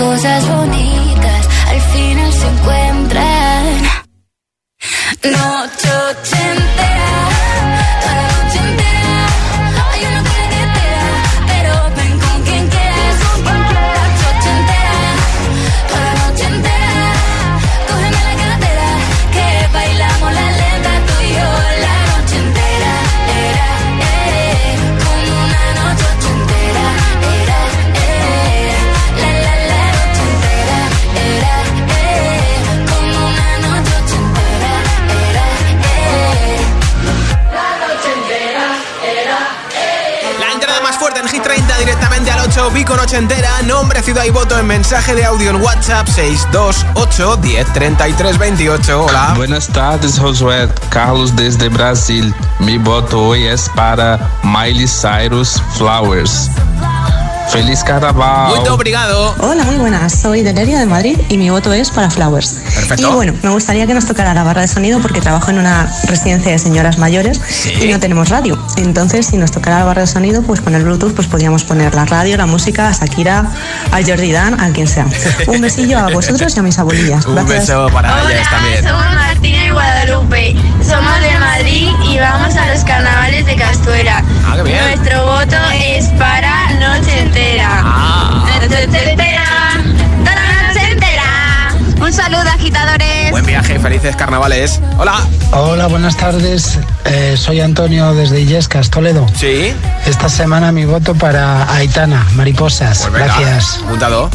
Cosas 0.00 0.48
bonitas 0.48 0.79
8, 42.60 42.70
Vico 42.74 42.94
Noche 42.94 43.16
entera, 43.16 43.62
nombre, 43.62 44.02
ciudad 44.02 44.24
y 44.24 44.30
voto 44.30 44.58
en 44.58 44.66
mensaje 44.66 45.14
de 45.14 45.24
audio 45.24 45.50
en 45.50 45.62
WhatsApp 45.62 46.06
628 46.06 47.36
10 47.36 47.72
33 47.72 48.38
28. 48.38 49.04
Hola. 49.04 49.32
Buenas 49.36 49.68
tardes, 49.68 50.18
Josué. 50.18 50.68
Carlos 50.90 51.34
desde 51.34 51.68
Brasil. 51.70 52.34
Mi 52.58 52.76
voto 52.76 53.28
hoy 53.28 53.46
es 53.46 53.70
para 53.74 54.18
Miley 54.42 54.86
Cyrus 54.86 55.62
Flowers. 55.76 56.50
Feliz 57.50 57.82
carnaval. 57.82 58.60
Muy 58.60 58.68
obrigado. 58.68 59.34
Hola, 59.40 59.64
muy 59.64 59.76
buenas. 59.76 60.20
Soy 60.20 60.42
Deleria 60.42 60.78
de 60.78 60.86
Madrid 60.86 61.18
y 61.28 61.36
mi 61.36 61.50
voto 61.50 61.72
es 61.72 61.90
para 61.90 62.08
Flowers. 62.08 62.60
Perfecto. 62.74 63.10
Y 63.10 63.14
bueno, 63.14 63.34
me 63.42 63.50
gustaría 63.50 63.88
que 63.88 63.94
nos 63.94 64.06
tocara 64.06 64.32
la 64.34 64.44
barra 64.44 64.60
de 64.60 64.68
sonido 64.68 65.00
porque 65.00 65.20
trabajo 65.20 65.50
en 65.50 65.58
una 65.58 65.92
residencia 66.06 66.52
de 66.52 66.58
señoras 66.60 66.98
mayores 66.98 67.40
y 67.80 67.88
no 67.88 67.98
tenemos 67.98 68.28
radio. 68.28 68.56
Entonces, 68.76 69.26
si 69.26 69.36
nos 69.36 69.50
tocara 69.50 69.80
la 69.80 69.84
barra 69.84 70.02
de 70.02 70.06
sonido, 70.06 70.42
pues 70.42 70.60
con 70.60 70.76
el 70.76 70.84
Bluetooth 70.84 71.12
pues 71.12 71.26
podríamos 71.26 71.64
poner 71.64 71.92
la 71.94 72.04
radio, 72.04 72.36
la 72.36 72.46
música, 72.46 72.88
a 72.88 72.92
Shakira, 72.92 73.40
a 73.90 73.96
Jordi 74.06 74.30
Dan, 74.30 74.60
a 74.60 74.70
quien 74.70 74.86
sea. 74.86 75.06
Un 75.48 75.60
besillo 75.60 75.98
a 75.98 76.08
vosotros 76.10 76.54
y 76.54 76.60
a 76.60 76.62
mis 76.62 76.78
abuelillas. 76.78 77.26
Un 77.26 77.34
Gracias. 77.34 77.66
beso 77.66 77.88
para 77.92 78.30
ellas 78.30 78.48
también. 78.48 78.84
Somos 78.84 79.14
Martina 79.16 79.64
y 79.64 79.70
Guadalupe. 79.70 80.56
Somos 80.86 81.20
de 81.20 81.38
Madrid 81.38 81.90
y 82.08 82.18
vamos 82.18 82.54
a 82.54 82.72
los 82.72 82.84
carnavales 82.84 83.44
de 83.44 83.56
Castuera. 83.56 84.22
Ah, 84.46 84.54
qué 84.56 84.62
bien. 84.62 84.84
Nuestro 84.84 85.26
voto 85.26 85.56
es 85.74 86.06
para 86.10 86.59
Noche 86.80 87.20
Entera. 87.20 87.82
Ah. 87.84 88.44
Noche 88.62 88.82
Entera. 89.10 89.44
Toda 90.24 90.34
la 90.34 90.68
noche 90.72 90.90
entera. 90.92 91.76
Un 92.00 92.12
saludo, 92.12 92.48
agitadores. 92.48 93.30
Buen 93.30 93.44
viaje, 93.44 93.78
felices 93.78 94.16
carnavales. 94.16 94.80
Hola. 94.98 95.20
Hola, 95.52 95.86
buenas 95.88 96.16
tardes. 96.16 96.78
Eh, 97.04 97.36
soy 97.36 97.60
Antonio 97.60 98.14
desde 98.14 98.40
Illescas, 98.40 98.88
Toledo. 98.88 99.26
Sí. 99.34 99.74
Esta 100.06 100.28
semana 100.30 100.72
mi 100.72 100.86
voto 100.86 101.14
para 101.14 101.70
Aitana, 101.74 102.26
Mariposas. 102.34 103.00
Pues 103.00 103.12
venga, 103.12 103.26
Gracias. 103.26 103.80
Apuntado. 103.84 104.30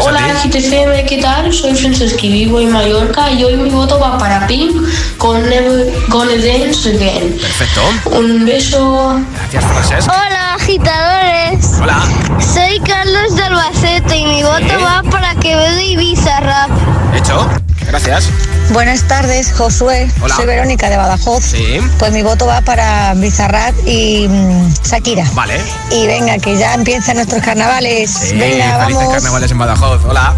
Hola, 0.00 0.20
GTCM, 0.42 1.06
¿qué 1.06 1.18
tal? 1.20 1.52
Soy 1.52 1.74
Franceschi, 1.74 2.32
vivo 2.32 2.58
en 2.60 2.72
Mallorca 2.72 3.30
y 3.30 3.44
hoy 3.44 3.56
mi 3.56 3.68
voto 3.68 3.98
va 4.00 4.16
para 4.16 4.46
Pink 4.46 4.74
con 5.18 5.42
Never 5.48 5.92
Gonna 6.08 6.32
Dance 6.32 6.88
Again. 6.88 7.36
Perfecto. 7.38 7.82
Un 8.18 8.46
beso. 8.46 9.20
Gracias, 9.36 9.64
Francesc. 9.64 10.08
Hola, 10.08 10.41
agitadores. 10.54 11.78
Hola. 11.80 12.02
Soy 12.40 12.80
Carlos 12.80 13.36
de 13.36 13.42
Albacete 13.42 14.16
y 14.16 14.26
mi 14.26 14.42
voto 14.42 14.80
va 14.82 15.02
para 15.10 15.34
Quevedo 15.36 15.80
y 15.80 15.96
Bizarrap. 15.96 16.70
Hecho. 17.14 17.48
Gracias. 17.86 18.28
Buenas 18.70 19.02
tardes, 19.02 19.52
Josué. 19.52 20.10
Hola. 20.22 20.36
Soy 20.36 20.46
Verónica 20.46 20.88
de 20.88 20.96
Badajoz. 20.96 21.42
Sí. 21.44 21.78
Pues 21.98 22.12
mi 22.12 22.22
voto 22.22 22.46
va 22.46 22.60
para 22.62 23.12
Bizarrap 23.14 23.74
y 23.86 24.26
mm, 24.28 24.72
Shakira. 24.84 25.24
Vale. 25.34 25.60
Y 25.90 26.06
venga, 26.06 26.38
que 26.38 26.56
ya 26.56 26.74
empiezan 26.74 27.16
nuestros 27.16 27.42
carnavales. 27.42 28.10
Sí, 28.10 28.36
venga, 28.36 28.78
felices 28.80 28.96
vamos. 28.96 29.14
carnavales 29.14 29.50
en 29.50 29.58
Badajoz. 29.58 30.04
Hola. 30.04 30.34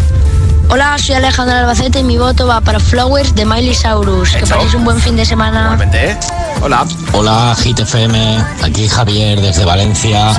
Hola, 0.69 0.97
soy 0.97 1.15
Alejandro 1.15 1.55
Albacete 1.55 1.99
y 1.99 2.03
mi 2.03 2.17
voto 2.17 2.47
va 2.47 2.59
para 2.59 2.79
Flowers 2.79 3.35
de 3.35 3.45
Miley 3.45 3.75
Cyrus. 3.75 4.31
Que 4.31 4.45
paséis 4.45 4.73
un 4.73 4.83
buen 4.83 4.99
fin 4.99 5.15
de 5.15 5.25
semana. 5.25 5.63
Igualmente. 5.63 6.11
¿eh? 6.11 6.17
Hola. 6.61 6.85
Hola, 7.13 7.55
Hit 7.61 7.79
FM, 7.79 8.43
aquí 8.63 8.87
Javier 8.87 9.39
desde 9.41 9.63
Valencia. 9.63 10.31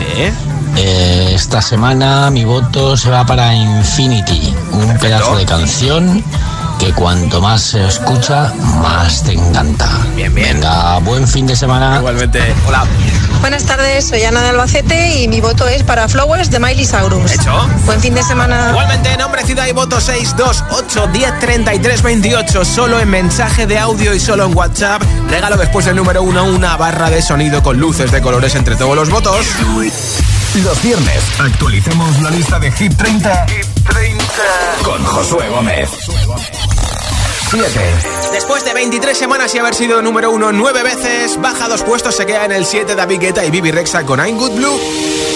Eh, 0.77 1.33
esta 1.33 1.63
semana 1.63 2.31
mi 2.31 2.45
voto 2.45 2.97
se 2.97 3.09
va 3.09 3.25
para 3.25 3.55
Infinity, 3.55 4.55
un 4.73 4.99
pedazo 4.99 5.37
de 5.37 5.47
canción 5.47 6.23
que 6.79 6.93
cuanto 6.93 7.41
más 7.41 7.63
se 7.63 7.87
escucha, 7.87 8.53
más 8.83 9.23
te 9.23 9.33
encanta. 9.33 9.89
Bien, 10.15 10.35
bien. 10.35 10.55
Venga, 10.55 10.99
buen 10.99 11.27
fin 11.27 11.47
de 11.47 11.57
semana. 11.57 11.97
Igualmente. 11.99 12.41
Hola. 12.67 12.85
Buenas 13.41 13.65
tardes, 13.65 14.09
soy 14.09 14.23
Ana 14.25 14.43
de 14.43 14.49
Albacete 14.49 15.19
y 15.19 15.29
mi 15.29 15.41
voto 15.41 15.69
es 15.69 15.83
para 15.83 16.09
Flowers 16.09 16.51
de 16.51 16.59
Miley 16.59 16.87
Cyrus. 16.87 17.33
Hecho. 17.33 17.69
Buen 17.85 18.01
fin 18.01 18.15
de 18.15 18.23
semana. 18.23 18.69
Igualmente, 18.71 19.17
nombre, 19.17 19.45
ciudad 19.45 19.67
y 19.67 19.73
voto 19.73 20.01
628 20.01 21.07
10 21.13 21.39
33 21.39 22.03
28. 22.03 22.65
Solo 22.65 23.01
en 23.01 23.11
mensaje 23.11 23.67
de 23.67 23.79
audio 23.79 24.15
y 24.15 24.21
solo 24.21 24.47
en 24.47 24.57
WhatsApp. 24.57 25.03
Regalo 25.31 25.57
después 25.57 25.85
del 25.87 25.97
número 25.97 26.23
uno 26.23 26.45
una 26.45 26.77
barra 26.77 27.11
de 27.11 27.23
sonido 27.23 27.63
con 27.63 27.79
luces 27.79 28.11
de 28.11 28.21
colores 28.21 28.55
entre 28.55 28.77
todos 28.77 28.97
los 28.97 29.11
votos. 29.11 29.47
Los 30.65 30.83
viernes 30.83 31.23
actualicemos 31.39 32.19
la 32.23 32.31
lista 32.31 32.59
de 32.59 32.73
Hit 32.73 32.97
30, 32.97 33.47
Hit 33.47 33.66
30. 33.89 34.25
con 34.85 35.05
Josué 35.05 35.49
Gómez. 35.49 35.91
7. 37.51 37.81
Después 38.33 38.65
de 38.65 38.75
23 38.75 39.17
semanas 39.17 39.55
y 39.55 39.59
haber 39.59 39.75
sido 39.75 40.03
número 40.03 40.31
uno 40.31 40.53
nueve 40.53 40.83
veces, 40.83 41.41
baja 41.41 41.69
dos 41.69 41.83
puestos, 41.83 42.17
se 42.17 42.27
queda 42.27 42.45
en 42.45 42.53
el 42.53 42.67
7 42.67 42.95
David 42.95 43.21
Guetta 43.21 43.45
y 43.45 43.51
Bibi 43.51 43.71
Rexa 43.71 44.05
con 44.05 44.19
I'm 44.19 44.37
Good 44.37 44.53
Blue. 44.53 45.36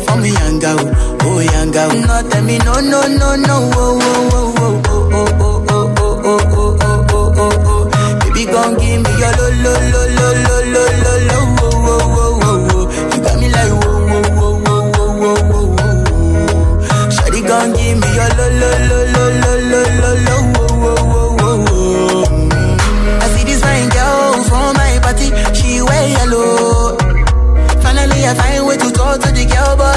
They 0.00 0.06
for 0.06 0.16
me, 0.20 0.30
young 0.30 0.58
girl, 0.58 0.78
oh 1.22 1.40
young 1.40 1.70
girl. 1.70 1.88
No 1.90 2.28
tell 2.28 2.42
me 2.44 2.58
no, 2.58 2.74
no, 2.80 3.00
no, 3.06 3.36
no, 3.36 3.70
oh, 3.74 4.00
oh, 4.02 4.54
oh, 4.60 4.82
oh, 4.86 5.10
oh, 5.12 5.28
oh, 5.40 5.64
oh, 5.68 5.94
oh, 5.94 6.18
oh, 6.24 6.38
oh, 6.52 6.78
oh, 6.80 7.06
oh, 7.10 7.32
oh, 7.36 7.90
oh. 7.94 8.18
Baby, 8.20 8.44
gon' 8.50 8.74
give 8.78 9.02
me 9.02 9.10
your 9.18 9.32
lo, 9.62 9.70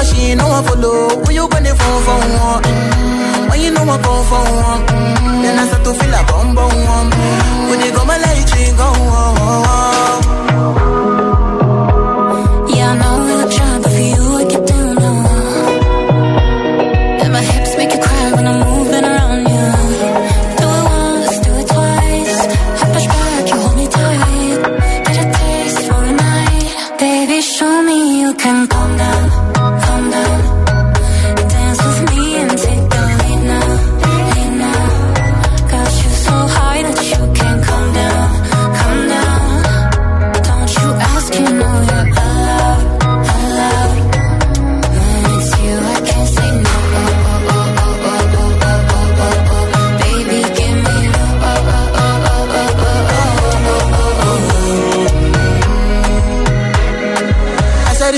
she 0.04 0.34
no 0.34 0.48
one 0.48 0.64
follow. 0.64 1.08
Who 1.24 1.32
you 1.32 1.48
gonna 1.48 1.74
phone 1.74 2.02
for 2.06 2.18
one? 2.44 2.62
Mm-hmm. 2.62 3.48
When 3.50 3.60
you 3.60 3.70
know 3.70 3.82
I 3.82 3.96
come 4.04 4.24
for 4.30 4.44
one, 4.68 4.82
mm-hmm. 4.86 5.42
then 5.42 5.58
I 5.58 5.66
start 5.68 5.84
to 5.84 5.92
feel 5.94 6.14
a 6.14 6.22
bum 6.28 6.54
bum. 6.54 7.10
When 7.68 7.78
they 7.80 7.90
go 7.90 8.04
my 8.04 8.18
light, 8.18 8.50
go 8.76 8.84
on. 8.84 10.33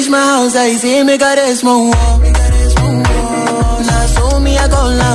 reach 0.07 0.11
my 0.11 0.19
house, 0.19 0.57
ahí 0.57 0.79
sí 0.79 1.05
me 1.05 1.19
carezmo. 1.19 1.91
La 3.87 4.09
sumía 4.09 4.69
con 4.69 4.99
la 4.99 5.15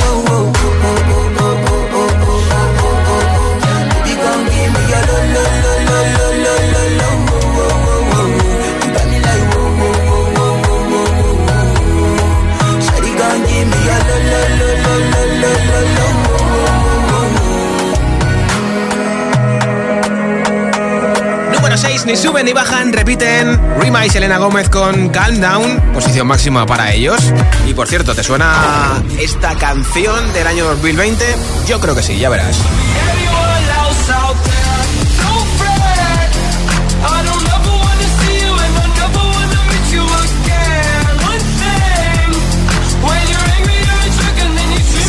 ni 22.11 22.17
suben 22.17 22.45
ni 22.45 22.51
bajan, 22.51 22.91
repiten 22.91 23.57
Rima 23.79 24.05
y 24.05 24.09
Selena 24.09 24.37
Gómez 24.37 24.67
con 24.67 25.07
Calm 25.09 25.39
Down, 25.39 25.79
posición 25.93 26.27
máxima 26.27 26.65
para 26.65 26.91
ellos. 26.91 27.31
Y 27.65 27.73
por 27.73 27.87
cierto, 27.87 28.13
¿te 28.13 28.21
suena 28.21 29.01
esta 29.17 29.55
canción 29.55 30.33
del 30.33 30.45
año 30.45 30.65
2020? 30.65 31.23
Yo 31.67 31.79
creo 31.79 31.95
que 31.95 32.03
sí, 32.03 32.19
ya 32.19 32.27
verás. 32.27 32.57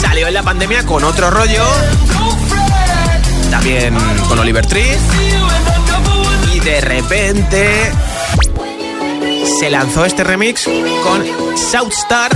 Salió 0.01 0.29
en 0.29 0.35
la 0.35 0.43
pandemia 0.45 0.87
con 0.87 1.03
otro 1.03 1.31
rollo, 1.33 1.65
también 3.51 3.97
con 4.29 4.39
Oliver 4.39 4.65
Tree. 4.67 4.97
De 6.65 6.81
repente 6.81 7.91
se 9.59 9.69
lanzó 9.69 10.05
este 10.05 10.23
remix 10.23 10.69
con 11.03 11.25
Southstar, 11.57 12.31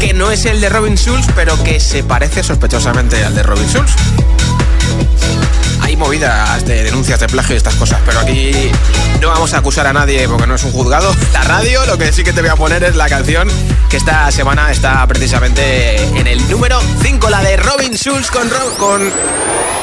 que 0.00 0.14
no 0.14 0.30
es 0.30 0.46
el 0.46 0.60
de 0.60 0.70
Robin 0.70 0.96
Schulz, 0.96 1.26
pero 1.34 1.62
que 1.62 1.78
se 1.78 2.02
parece 2.02 2.42
sospechosamente 2.42 3.22
al 3.22 3.34
de 3.34 3.42
Robin 3.42 3.68
Schulz. 3.68 3.92
Hay 5.82 5.96
movidas 5.96 6.64
de 6.64 6.82
denuncias 6.82 7.20
de 7.20 7.28
plagio 7.28 7.54
y 7.54 7.58
estas 7.58 7.74
cosas, 7.74 8.00
pero 8.06 8.20
aquí 8.20 8.70
no 9.20 9.28
vamos 9.28 9.52
a 9.52 9.58
acusar 9.58 9.86
a 9.86 9.92
nadie 9.92 10.26
porque 10.28 10.46
no 10.46 10.54
es 10.54 10.64
un 10.64 10.72
juzgado. 10.72 11.14
La 11.34 11.42
radio, 11.42 11.84
lo 11.84 11.98
que 11.98 12.10
sí 12.10 12.24
que 12.24 12.32
te 12.32 12.40
voy 12.40 12.50
a 12.50 12.56
poner 12.56 12.82
es 12.84 12.96
la 12.96 13.08
canción 13.08 13.48
que 13.90 13.98
esta 13.98 14.30
semana 14.30 14.70
está 14.70 15.06
precisamente 15.06 16.02
en 16.18 16.26
el 16.26 16.50
número 16.50 16.80
5, 17.02 17.28
la 17.28 17.42
de 17.42 17.58
Robin 17.58 17.92
Schulz 17.92 18.30
con, 18.30 18.48
con 18.78 19.12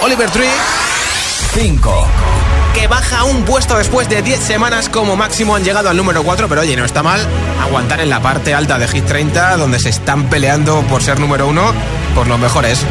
Oliver 0.01 0.29
Tree. 0.31 0.49
5. 1.53 2.07
Que 2.73 2.87
baja 2.87 3.23
un 3.23 3.43
puesto 3.43 3.77
después 3.77 4.09
de 4.09 4.21
10 4.21 4.39
semanas 4.39 4.89
como 4.89 5.15
máximo 5.15 5.55
han 5.55 5.63
llegado 5.63 5.89
al 5.89 5.97
número 5.97 6.23
4, 6.23 6.47
pero 6.47 6.61
oye, 6.61 6.75
no 6.75 6.85
está 6.85 7.03
mal 7.03 7.19
aguantar 7.61 8.01
en 8.01 8.09
la 8.09 8.21
parte 8.21 8.53
alta 8.53 8.77
de 8.77 8.87
Hit 8.87 9.05
30 9.05 9.57
donde 9.57 9.79
se 9.79 9.89
están 9.89 10.29
peleando 10.29 10.81
por 10.83 11.01
ser 11.01 11.19
número 11.19 11.47
1 11.47 11.73
por 12.15 12.27
los 12.27 12.39
mejores. 12.39 12.85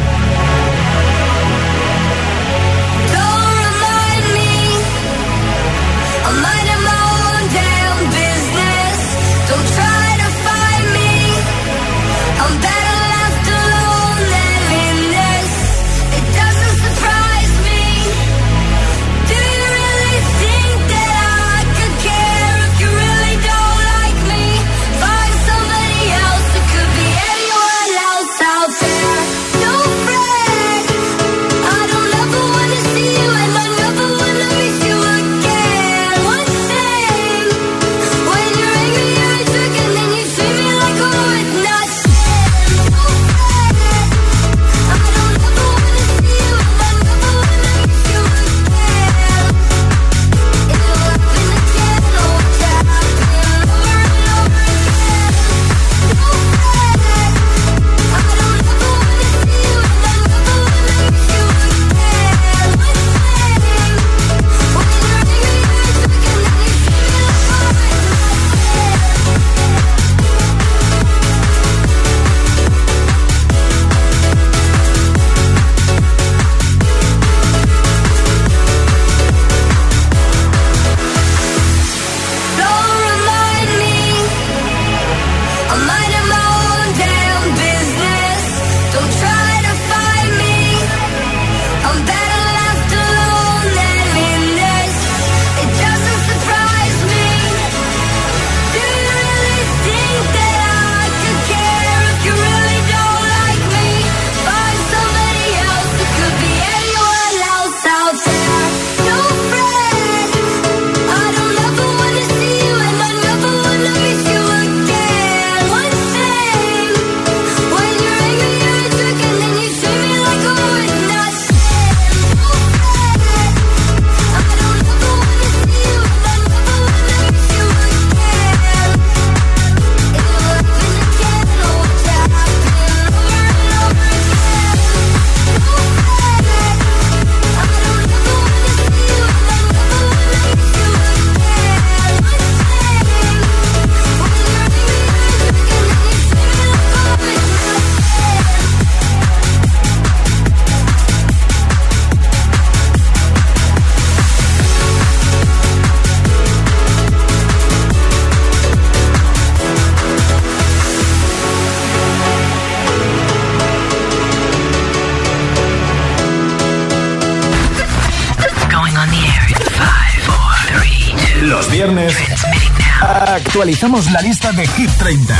Actualizamos 173.59 174.09
la 174.11 174.21
lista 174.21 174.53
de 174.53 174.65
Hit 174.65 174.89
30 174.89 175.37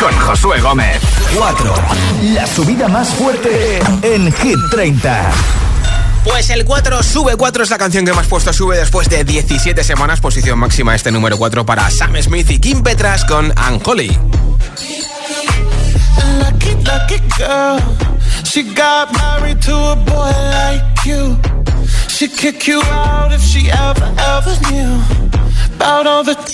con 0.00 0.18
Josué 0.18 0.62
Gómez. 0.62 0.98
4. 1.36 1.74
La 2.32 2.46
subida 2.46 2.88
más 2.88 3.10
fuerte 3.10 3.80
en 4.00 4.32
Hit 4.32 4.56
30. 4.70 5.30
Pues 6.24 6.48
el 6.48 6.64
4 6.64 7.02
sube 7.02 7.36
4 7.36 7.64
es 7.64 7.68
la 7.68 7.76
canción 7.76 8.06
que 8.06 8.14
más 8.14 8.28
puesto 8.28 8.50
sube 8.54 8.78
después 8.78 9.10
de 9.10 9.24
17 9.24 9.84
semanas. 9.84 10.20
Posición 10.20 10.58
máxima 10.58 10.94
este 10.94 11.12
número 11.12 11.36
4 11.36 11.66
para 11.66 11.90
Sam 11.90 12.16
Smith 12.22 12.50
y 12.50 12.58
Kim 12.60 12.82
Petras 12.82 13.26
con 13.26 13.52
Unholy. 13.68 14.18
Lucky, 16.38 16.74
lucky 16.82 17.20
girl. 17.36 17.78
She 18.44 18.62
got 18.62 19.12
married 19.12 19.60
to 19.60 19.76
a 19.76 19.96
boy 19.96 20.32
like 20.50 21.04
you. 21.04 21.36
She'd 22.08 22.34
kick 22.38 22.66
you 22.66 22.80
out 22.84 23.34
if 23.34 23.42
she 23.42 23.70
ever, 23.70 24.10
ever 24.16 24.56
knew 24.70 25.02
about 25.76 26.06
all 26.06 26.24
the 26.24 26.53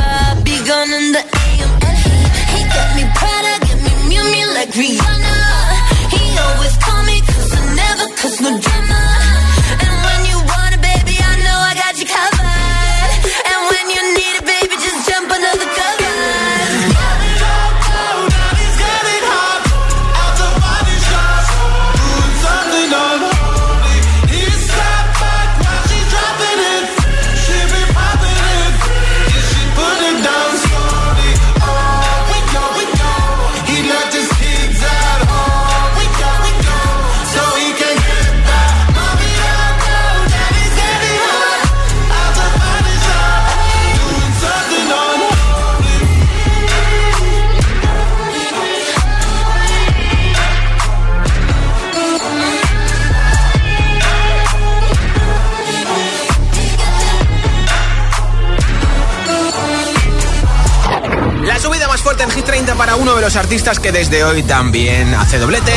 para 62.81 62.95
uno 62.95 63.13
de 63.13 63.21
los 63.21 63.35
artistas 63.35 63.79
que 63.79 63.91
desde 63.91 64.23
hoy 64.23 64.41
también 64.41 65.13
hace 65.13 65.37
doblete. 65.37 65.71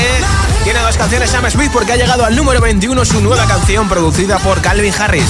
Tiene 0.63 0.81
dos 0.81 0.97
canciones 0.97 1.29
Sam 1.29 1.45
Smith 1.51 1.71
porque 1.71 1.93
ha 1.93 1.97
llegado 1.97 2.25
al 2.25 2.35
número 2.35 2.63
21 2.63 3.05
su 3.05 3.21
nueva 3.21 3.47
canción 3.47 3.91
producida 3.91 4.39
por 4.39 4.63
Calvin 4.63 4.91
Harris. 4.99 5.29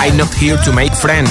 I'm 0.00 0.16
not 0.16 0.32
here 0.40 0.56
to 0.64 0.72
make 0.72 0.94
friends. 0.94 1.28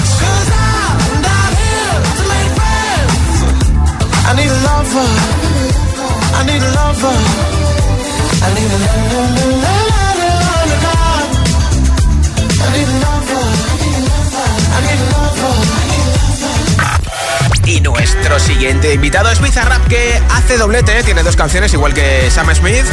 Y 17.72 17.80
nuestro 17.80 18.38
siguiente 18.38 18.92
invitado 18.92 19.30
es 19.30 19.40
Bizarrap, 19.40 19.88
que 19.88 20.20
hace 20.28 20.58
doblete, 20.58 21.02
tiene 21.04 21.22
dos 21.22 21.36
canciones 21.36 21.72
igual 21.72 21.94
que 21.94 22.30
Sam 22.30 22.54
Smith. 22.54 22.84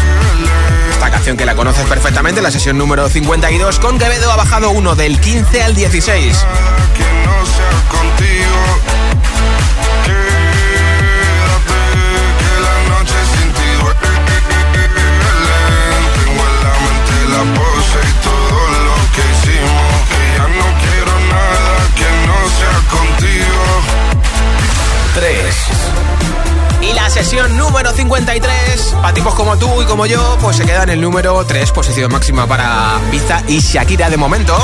Esta 0.94 1.12
canción 1.12 1.36
que 1.36 1.44
la 1.44 1.54
conoces 1.54 1.86
perfectamente, 1.86 2.42
la 2.42 2.50
sesión 2.50 2.78
número 2.78 3.10
52 3.10 3.78
con 3.78 4.00
Quevedo 4.00 4.32
ha 4.32 4.38
bajado 4.38 4.70
uno 4.70 4.96
del 4.96 5.20
15 5.20 5.64
al 5.64 5.76
16. 5.76 6.46
Sesión 27.24 27.58
número 27.58 27.92
53, 27.92 28.96
para 29.02 29.14
tipos 29.14 29.36
como 29.36 29.58
tú 29.58 29.82
y 29.82 29.86
como 29.86 30.06
yo, 30.06 30.38
pues 30.40 30.56
se 30.56 30.64
queda 30.64 30.84
en 30.84 30.90
el 30.92 31.02
número 31.02 31.46
3, 31.46 31.70
posición 31.74 32.10
máxima 32.10 32.48
para 32.48 32.98
Pizza 33.12 33.44
y 33.46 33.60
Shakira 33.60 34.10
de 34.10 34.16
momento. 34.16 34.58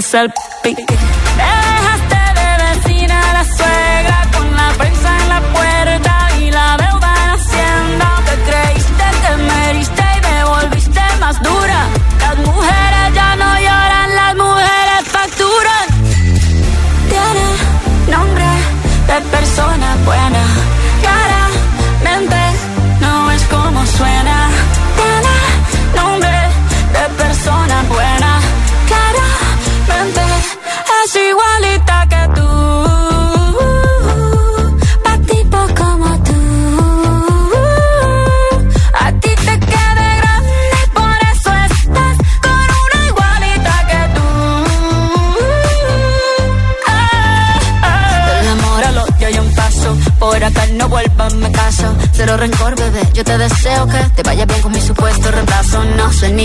Te. 0.00 0.93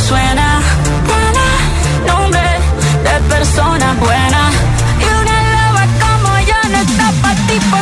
Suena. 0.00 0.60
Tiene 1.08 2.12
nombre 2.12 2.50
de 3.04 3.14
persona 3.28 3.94
buena. 3.94 4.50
Y 5.00 5.04
una 5.20 5.36
loba 5.54 5.84
como 6.02 6.38
yo 6.40 6.58
no 6.70 6.78
está 6.78 7.12
pa' 7.22 7.34
tipo 7.46 7.76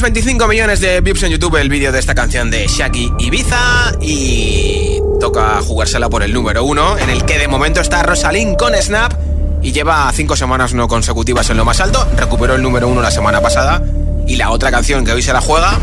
225 0.00 0.48
millones 0.48 0.80
de 0.80 1.02
views 1.02 1.22
en 1.24 1.30
YouTube 1.30 1.56
el 1.56 1.68
vídeo 1.68 1.92
de 1.92 1.98
esta 1.98 2.14
canción 2.14 2.50
de 2.50 2.66
Shaki 2.66 3.12
Ibiza 3.18 3.92
y 4.00 4.98
toca 5.20 5.60
jugársela 5.60 6.08
por 6.08 6.22
el 6.22 6.32
número 6.32 6.64
uno, 6.64 6.96
en 6.96 7.10
el 7.10 7.26
que 7.26 7.38
de 7.38 7.48
momento 7.48 7.82
está 7.82 8.02
Rosalind 8.02 8.56
con 8.56 8.72
Snap 8.74 9.12
y 9.60 9.72
lleva 9.72 10.10
cinco 10.14 10.36
semanas 10.36 10.72
no 10.72 10.88
consecutivas 10.88 11.50
en 11.50 11.58
lo 11.58 11.66
más 11.66 11.80
alto. 11.80 12.08
Recuperó 12.16 12.54
el 12.54 12.62
número 12.62 12.88
uno 12.88 13.02
la 13.02 13.10
semana 13.10 13.42
pasada 13.42 13.82
y 14.26 14.36
la 14.36 14.52
otra 14.52 14.70
canción 14.70 15.04
que 15.04 15.12
hoy 15.12 15.20
se 15.20 15.34
la 15.34 15.42
juega 15.42 15.78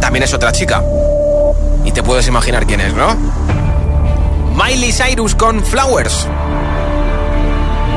también 0.00 0.22
es 0.22 0.32
otra 0.34 0.52
chica. 0.52 0.84
Y 1.84 1.90
te 1.90 2.04
puedes 2.04 2.28
imaginar 2.28 2.64
quién 2.64 2.80
es, 2.80 2.94
¿no? 2.94 3.16
Miley 4.54 4.92
Cyrus 4.92 5.34
con 5.34 5.64
Flowers, 5.64 6.28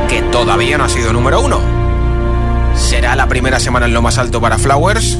que 0.10 0.24
todavía 0.32 0.80
no 0.80 0.86
ha 0.86 0.90
sido 0.90 1.14
número 1.14 1.40
uno. 1.40 1.60
¿Será 2.76 3.16
la 3.16 3.28
primera 3.28 3.60
semana 3.60 3.86
en 3.86 3.94
lo 3.94 4.02
más 4.02 4.18
alto 4.18 4.42
para 4.42 4.58
Flowers? 4.58 5.20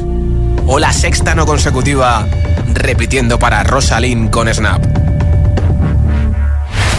¿O 0.68 0.80
la 0.80 0.92
sexta 0.92 1.36
no 1.36 1.46
consecutiva 1.46 2.28
repitiendo 2.74 3.38
para 3.38 3.64
Rosalind 3.64 4.32
con 4.32 4.52
Snap? 4.54 4.84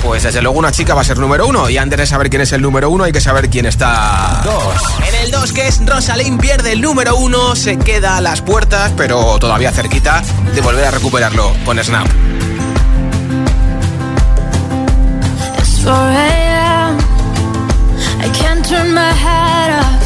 Pues 0.03 0.23
desde 0.23 0.41
luego 0.41 0.59
una 0.59 0.71
chica 0.71 0.95
va 0.95 1.01
a 1.01 1.05
ser 1.05 1.19
número 1.19 1.49
uno 1.49 1.69
y 1.69 1.77
antes 1.79 1.99
de 1.99 2.07
saber 2.07 2.31
quién 2.31 2.43
es 2.43 2.53
el 2.53 2.63
número 2.63 2.91
uno 2.91 3.05
hay 3.05 3.13
que 3.13 3.21
saber 3.21 3.51
quién 3.51 3.67
está 3.67 4.41
dos. 4.45 4.77
En 5.09 5.15
el 5.25 5.31
2 5.33 5.53
que 5.53 5.67
es 5.67 5.85
Rosalind 5.85 6.41
pierde 6.41 6.73
el 6.73 6.81
número 6.81 7.17
uno, 7.17 7.57
se 7.57 7.77
queda 7.77 8.17
a 8.17 8.21
las 8.21 8.41
puertas 8.41 8.93
pero 8.97 9.37
todavía 9.41 9.73
cerquita 9.73 10.23
de 10.55 10.61
volver 10.61 10.85
a 10.85 10.91
recuperarlo 10.93 11.53
con 11.65 11.83
Snap. 11.83 12.07
It's 15.59 15.83
4 15.83 15.93
a.m. 15.93 16.99
I 18.23 18.29
can't 18.33 18.65
turn 18.65 18.95
my 18.95 19.13
head 19.13 19.81
off. 19.81 20.06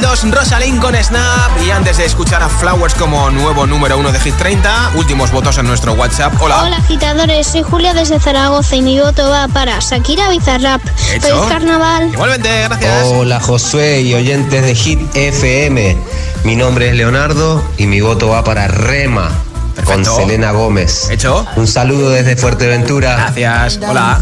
Baja 0.00 0.12
hasta 0.12 0.26
el 0.26 0.30
2 0.30 0.30
Rosalind 0.30 0.80
con 0.80 0.94
Snap. 0.94 1.62
Y 1.64 1.70
antes 1.70 1.96
de 1.98 2.04
escuchar 2.04 2.42
a 2.42 2.48
Flowers 2.48 2.94
como 2.94 3.30
nuevo 3.30 3.66
número 3.66 3.98
1 3.98 4.12
de 4.12 4.20
Hit 4.20 4.34
30, 4.36 4.92
últimos 4.96 5.30
votos 5.30 5.58
en 5.58 5.66
nuestro 5.66 5.92
WhatsApp. 5.94 6.34
Hola. 6.40 6.62
Hola, 6.62 6.76
agitadores. 6.76 7.46
Soy 7.46 7.62
Julia 7.62 7.94
desde 7.94 8.20
Zaragoza 8.20 8.76
y 8.76 8.82
mi 8.82 8.98
voto 9.00 9.28
va 9.28 9.48
para 9.48 9.78
Shakira 9.80 10.28
Bizarrap. 10.28 10.80
Hecho. 11.12 11.26
Feliz 11.26 11.42
carnaval. 11.48 12.10
Igualmente, 12.12 12.62
gracias. 12.62 13.04
Hola 13.06 13.40
Josué 13.40 14.02
y 14.02 14.14
oyentes 14.14 14.62
de 14.62 14.74
Hit 14.74 15.00
FM. 15.14 15.96
Mi 16.44 16.56
nombre 16.56 16.90
es 16.90 16.96
Leonardo 16.96 17.62
y 17.76 17.86
mi 17.86 18.00
voto 18.00 18.28
va 18.28 18.44
para 18.44 18.68
Rema 18.68 19.30
con 19.84 20.04
Selena 20.04 20.52
Gómez. 20.52 21.08
Hecho. 21.10 21.46
Un 21.56 21.66
saludo 21.66 22.10
desde 22.10 22.36
Fuerteventura. 22.36 23.16
Gracias. 23.16 23.80
Hola. 23.86 24.20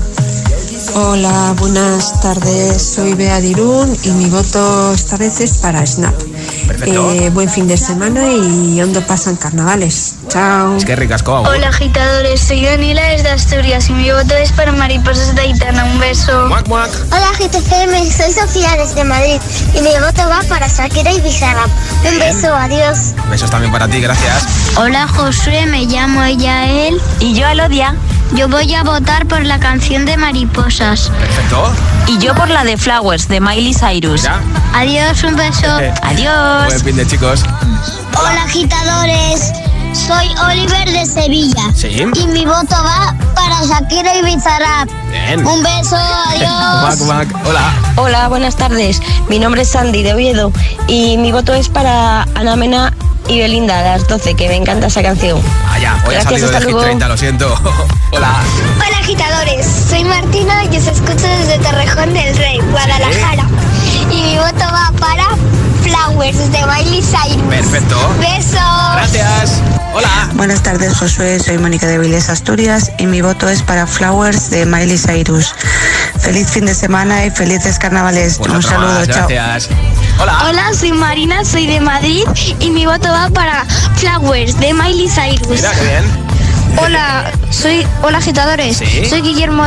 Hola, 0.95 1.55
buenas 1.59 2.21
tardes. 2.21 2.95
Soy 2.95 3.15
Bea 3.15 3.41
Dirún 3.41 3.97
y 4.03 4.11
mi 4.11 4.27
voto 4.29 4.93
esta 4.93 5.17
vez 5.17 5.41
es 5.41 5.55
para 5.59 5.87
Snap. 5.87 6.15
Perfecto. 6.67 7.13
Eh, 7.13 7.31
buen 7.31 7.49
fin 7.49 7.67
de 7.67 7.77
semana 7.77 8.31
y 8.31 8.81
hondo 8.83 9.01
pasan 9.07 9.37
carnavales. 9.37 10.17
Chao. 10.29 10.77
Es 10.77 10.85
que 10.85 10.95
ricasco. 10.97 11.33
Hola, 11.41 11.69
agitadores. 11.69 12.41
Soy 12.41 12.65
Daniela 12.65 13.03
desde 13.05 13.31
Asturias 13.31 13.89
y 13.89 13.93
mi 13.95 14.11
voto 14.11 14.35
es 14.35 14.53
para 14.53 14.73
Mariposas 14.73 15.35
de 15.35 15.43
Aitana. 15.43 15.85
Un 15.85 15.99
beso. 15.99 16.49
Muac, 16.49 16.69
muac. 16.69 16.91
Hola, 17.11 17.31
GTFM. 17.39 18.11
Soy 18.11 18.33
Sofía 18.33 18.77
desde 18.77 19.05
Madrid 19.05 19.41
y 19.75 19.81
mi 19.81 19.93
voto 19.93 20.29
va 20.29 20.41
para 20.49 20.69
Shakira 20.69 21.13
y 21.13 21.21
Bizarrap. 21.21 21.71
Un 22.05 22.19
Bien. 22.19 22.35
beso. 22.35 22.55
Adiós. 22.55 22.99
Besos 23.31 23.51
también 23.51 23.73
para 23.73 23.89
ti, 23.89 24.01
gracias. 24.01 24.47
Hola, 24.77 25.09
Josué. 25.09 25.65
Me 25.67 25.87
llamo 25.87 26.27
Yael. 26.27 27.01
Y 27.21 27.35
yo, 27.35 27.47
Alodia. 27.47 27.95
Yo 28.35 28.49
voy 28.49 28.75
a 28.75 28.83
votar 28.83 29.27
por 29.27 29.45
la 29.45 29.61
canción 29.61 30.07
de 30.07 30.17
Mariposas. 30.17 31.11
Perfecto. 31.19 31.71
Y 32.07 32.19
yo 32.19 32.35
por 32.35 32.49
la 32.49 32.65
de 32.65 32.79
Flowers, 32.79 33.29
de 33.29 33.41
Miley 33.41 33.75
Cyrus. 33.75 34.23
Mira. 34.23 34.41
Adiós, 34.75 35.23
un 35.23 35.37
beso. 35.37 35.67
Adiós. 36.03 36.67
Buen 36.67 36.81
fin 36.81 36.97
de 36.97 37.07
chicos. 37.07 37.45
Hola, 38.19 38.45
agitadores. 38.45 39.53
Soy 39.93 40.29
Oliver 40.47 40.91
de 40.91 41.05
Sevilla. 41.05 41.63
Sí. 41.75 41.89
Y 42.15 42.27
mi 42.29 42.47
voto 42.47 42.75
va 42.75 43.15
para 43.35 43.63
Shakira 43.67 44.17
y 44.17 44.23
Bizarrap. 44.23 44.89
Bien. 45.11 45.47
Un 45.47 45.63
beso, 45.63 45.97
adiós. 45.97 47.01
Hola. 47.45 47.75
Hola, 47.97 48.29
buenas 48.29 48.57
tardes. 48.57 49.03
Mi 49.29 49.39
nombre 49.39 49.63
es 49.63 49.69
Sandy 49.69 50.03
de 50.03 50.15
Oviedo 50.15 50.53
y 50.89 51.19
mi 51.19 51.33
voto 51.33 51.53
es 51.53 51.69
para 51.69 52.23
Ana 52.35 52.57
Mena 52.57 52.95
y 53.29 53.41
Belinda, 53.41 53.83
las 53.83 54.07
12, 54.07 54.35
que 54.35 54.49
me 54.49 54.57
encanta 54.57 54.87
esa 54.89 55.03
canción. 55.03 55.41
Ah, 55.69 55.79
ya. 55.79 55.95
Hoy 56.07 56.15
ha 56.15 56.23
Gracias, 56.23 56.25
salido 56.25 56.47
hasta 56.47 56.59
de 56.59 56.65
Hit 56.65 56.73
luego. 56.73 56.87
30, 56.87 57.09
lo 57.09 57.17
siento. 57.17 57.47
Hola. 58.13 58.43
Hola, 58.77 58.99
agitadores. 59.01 59.67
Soy 59.89 60.05
Martina 60.05 60.65
y 60.65 60.77
os 60.77 60.87
escucho 60.87 61.27
desde 61.27 61.59
Torrejón 61.59 62.13
del 62.15 62.37
Rey, 62.37 62.61
Guadalajara. 62.71 63.47
Y 64.11 64.23
mi 64.23 64.37
voto 64.37 64.65
va 64.73 64.93
para 64.99 65.29
Flowers 65.83 66.51
de 66.53 66.59
Miley 66.67 67.03
Cyrus. 67.03 67.43
Perfecto. 67.49 67.97
Besos. 68.21 68.61
Gracias. 68.95 69.63
Hola. 69.95 70.31
Buenas 70.35 70.63
tardes, 70.63 70.97
Josué. 70.97 71.39
Soy 71.39 71.59
Mónica 71.59 71.87
de 71.87 71.99
Viles, 71.99 72.29
Asturias 72.31 72.91
y 72.99 73.07
mi 73.07 73.21
voto 73.21 73.49
es 73.49 73.63
para 73.63 73.87
Flowers 73.87 74.49
de 74.51 74.65
Miley 74.65 74.97
Cyrus. 74.97 75.55
Feliz 76.19 76.51
fin 76.51 76.65
de 76.65 76.75
semana 76.75 77.27
y 77.27 77.31
felices 77.31 77.79
carnavales. 77.79 78.39
Un 78.39 78.63
saludo, 78.63 78.95
más, 78.95 79.09
chao. 79.09 79.29
Gracias. 79.29 79.69
Hola. 80.19 80.47
Hola, 80.49 80.75
soy 80.75 80.93
Marina, 80.93 81.45
soy 81.45 81.67
de 81.67 81.81
Madrid 81.81 82.25
y 82.59 82.71
mi 82.71 82.87
voto 82.87 83.09
va 83.09 83.29
para 83.31 83.67
Flowers 83.97 84.59
de 84.59 84.73
Miley 84.73 85.09
Cyrus. 85.09 85.49
Mira, 85.49 85.71
qué 85.73 85.83
bien. 85.83 86.05
Hola, 86.79 87.31
soy 87.51 87.87
hola 88.03 88.19
agitadores. 88.19 88.79
Sí. 88.79 89.05
Soy 89.09 89.21
Guillermo 89.21 89.65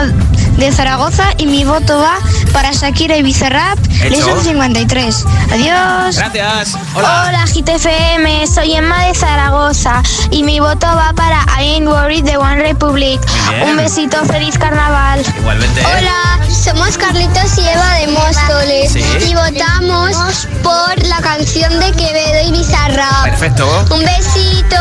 de 0.58 0.72
Zaragoza 0.72 1.26
y 1.38 1.46
mi 1.48 1.64
voto 1.66 2.00
va 2.00 2.18
para 2.54 2.72
Shakira 2.72 3.18
y 3.18 3.24
Bizarrap. 3.24 3.78
Lison 4.10 4.42
53. 4.44 5.26
Adiós. 5.52 6.16
Gracias. 6.18 6.76
Hola. 6.94 7.26
Hola 7.28 7.46
GTFM, 7.46 8.48
soy 8.48 8.74
Emma 8.74 9.06
de 9.06 9.16
Zaragoza 9.16 10.02
y 10.32 10.44
mi 10.44 10.60
voto 10.60 10.88
va 10.88 11.12
para 11.14 11.42
I 11.62 11.74
Ain't 11.76 11.88
Worried 11.88 12.24
de 12.26 12.38
One 12.38 12.58
Republic. 12.62 13.20
Bien. 13.50 13.70
Un 13.70 13.78
besito, 13.78 14.24
feliz 14.26 14.58
carnaval. 14.58 15.22
Igualmente. 15.38 15.82
Hola, 15.86 16.40
somos 16.50 16.98
Carlitos 16.98 17.58
y 17.58 17.68
Eva 17.68 17.94
de 17.96 18.08
Móstoles 18.08 18.92
Sí. 18.94 19.04
y 19.30 19.36
votamos 19.36 20.48
por 20.64 21.04
la 21.08 21.18
canción 21.22 21.80
de 21.80 21.92
Quevedo 21.92 22.48
y 22.48 22.52
Bizarrap. 22.52 23.24
Perfecto. 23.24 23.86
Un 23.92 24.00
besito. 24.06 24.76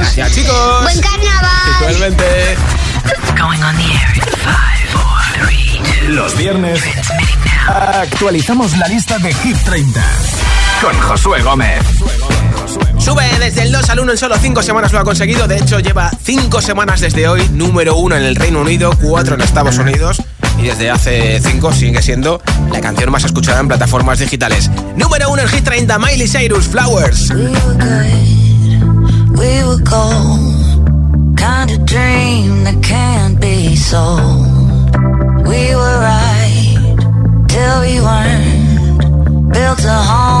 Gracias, 0.00 0.32
chicos. 0.34 0.82
Buen 0.82 1.00
carnaval. 1.00 1.80
Igualmente. 1.80 2.56
Going 3.38 3.62
on 3.62 3.74
the 3.76 3.84
air 3.84 4.12
in 4.14 4.20
five, 4.20 4.28
four, 4.40 4.48
three, 4.50 4.79
two. 4.79 4.79
Los 6.08 6.36
viernes 6.36 6.82
actualizamos 7.68 8.76
la 8.78 8.88
lista 8.88 9.18
de 9.18 9.32
Hit 9.32 9.56
30 9.64 10.02
con 10.82 10.98
Josué 11.00 11.42
Gómez. 11.42 11.82
Sube 12.98 13.24
desde 13.38 13.62
el 13.62 13.72
2 13.72 13.90
al 13.90 14.00
1 14.00 14.12
en 14.12 14.18
solo 14.18 14.36
5 14.38 14.62
semanas 14.62 14.92
lo 14.92 14.98
ha 14.98 15.04
conseguido. 15.04 15.48
De 15.48 15.56
hecho, 15.56 15.80
lleva 15.80 16.10
5 16.22 16.60
semanas 16.60 17.00
desde 17.00 17.28
hoy. 17.28 17.48
Número 17.52 17.96
1 17.96 18.16
en 18.16 18.22
el 18.24 18.36
Reino 18.36 18.60
Unido, 18.60 18.92
4 19.00 19.34
en 19.34 19.40
Estados 19.40 19.78
Unidos. 19.78 20.22
Y 20.58 20.64
desde 20.64 20.90
hace 20.90 21.40
5 21.40 21.72
sigue 21.72 22.02
siendo 22.02 22.42
la 22.70 22.80
canción 22.80 23.10
más 23.10 23.24
escuchada 23.24 23.60
en 23.60 23.68
plataformas 23.68 24.18
digitales. 24.18 24.70
Número 24.96 25.30
1 25.30 25.42
en 25.42 25.48
Hit 25.48 25.64
30, 25.64 25.98
Miley 25.98 26.28
Cyrus, 26.28 26.66
Flowers. 26.66 27.30
We 27.30 27.42
were 27.44 27.74
good, 27.78 29.38
we 29.38 29.64
were 29.64 29.82
gold. 29.82 31.36
Kind 31.36 31.70
of 31.70 31.84
dream 31.86 32.64
that 32.64 32.80
can't 32.82 33.40
be 33.40 33.74
sold. 33.76 34.59
We 35.50 35.74
were 35.74 35.98
right 35.98 36.76
till 37.48 37.80
we 37.80 38.00
weren't. 38.00 39.52
Built 39.52 39.84
a 39.84 39.98
home 40.10 40.39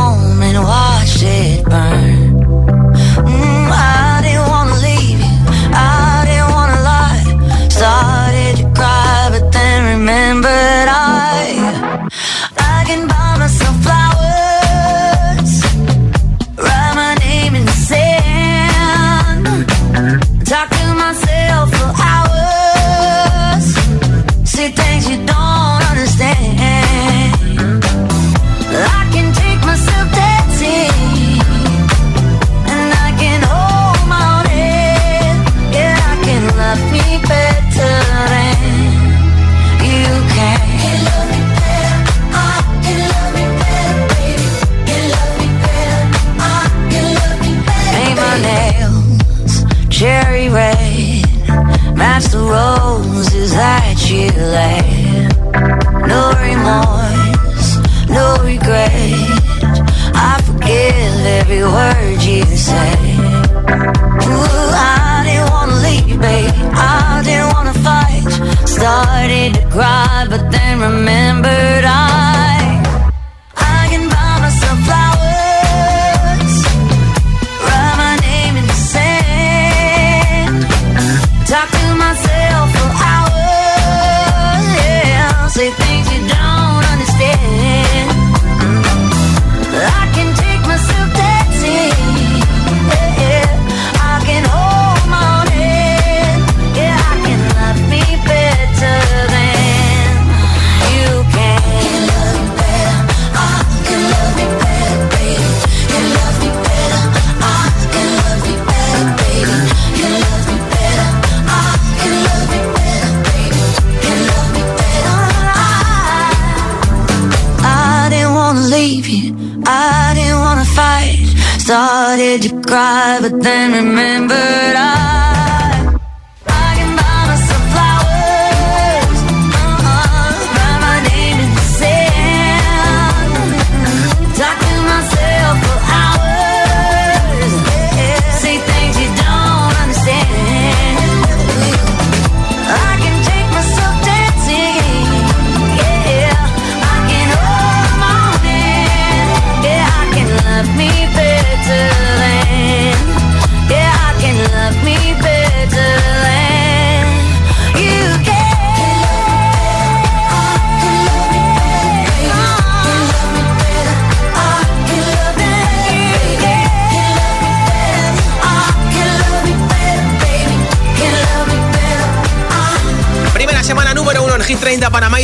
cry, 123.20 123.28
but 123.28 123.42
then 123.42 123.72
remembered 123.72 124.59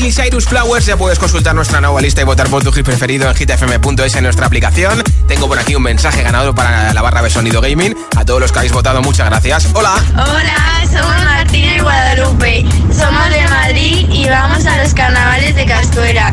Miley 0.07 0.25
Cyrus 0.25 0.47
Flowers. 0.47 0.87
Ya 0.87 0.97
puedes 0.97 1.19
consultar 1.19 1.55
nuestra 1.55 1.81
nueva 1.81 2.01
lista 2.01 2.21
y 2.21 2.25
votar 2.25 2.49
por 2.49 2.63
tu 2.63 2.71
hit 2.71 2.85
preferido 2.85 3.29
en 3.29 3.35
hitfm.es 3.35 4.15
en 4.15 4.23
nuestra 4.23 4.47
aplicación. 4.47 5.03
Tengo 5.27 5.49
por 5.49 5.59
aquí 5.59 5.75
un 5.75 5.83
mensaje 5.83 6.23
ganador 6.23 6.55
para 6.55 6.95
la 6.95 7.03
barra 7.03 7.23
de 7.23 7.31
sonido 7.31 7.61
gaming. 7.61 7.97
A 8.17 8.25
todos 8.25 8.41
los 8.41 8.53
que 8.53 8.59
habéis 8.61 8.73
votado, 8.73 9.03
muchas 9.03 9.29
gracias. 9.29 9.69
Hola. 9.75 9.95
Hola, 10.13 10.85
somos 10.85 11.25
Martina 11.25 11.77
y 11.77 11.81
Guadalupe. 11.81 12.65
Somos 12.97 13.31
de 13.31 13.49
Madrid 13.49 14.07
y 14.09 14.29
vamos 14.29 14.65
a 14.65 14.81
los 14.81 14.95
carnavales 14.95 15.57
de 15.57 15.67
Castuera. 15.67 16.33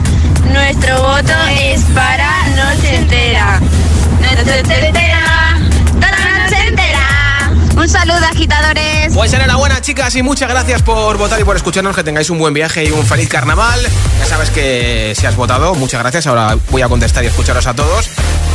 Nuestro 0.52 1.02
voto 1.02 1.34
es 1.52 1.82
para 1.96 2.30
No 2.50 2.80
se 2.80 2.96
entera. 2.96 3.60
No 4.22 4.44
se 4.44 4.60
entera. 4.60 5.13
Saludo, 7.94 8.26
agitadores. 8.26 9.14
Pues 9.14 9.32
enhorabuena, 9.34 9.80
chicas, 9.80 10.16
y 10.16 10.24
muchas 10.24 10.50
gracias 10.50 10.82
por 10.82 11.18
votar 11.18 11.40
y 11.40 11.44
por 11.44 11.56
escucharnos. 11.56 11.96
Que 11.96 12.04
tengáis 12.04 12.30
un 12.30 12.40
buen 12.40 12.54
viaje 12.54 12.84
y 12.84 12.92
un 12.92 13.06
feliz 13.06 13.30
carnaval. 13.30 13.80
Ya 14.20 14.26
sabes 14.26 14.50
que 14.50 15.14
si 15.16 15.26
has 15.26 15.36
votado, 15.36 15.76
muchas 15.76 16.02
gracias. 16.02 16.26
Ahora 16.28 16.58
voy 16.72 16.82
a 16.82 16.90
contestar 16.90 17.24
y 17.24 17.28
escucharos 17.28 17.68
a 17.68 17.76
todos. 17.76 18.10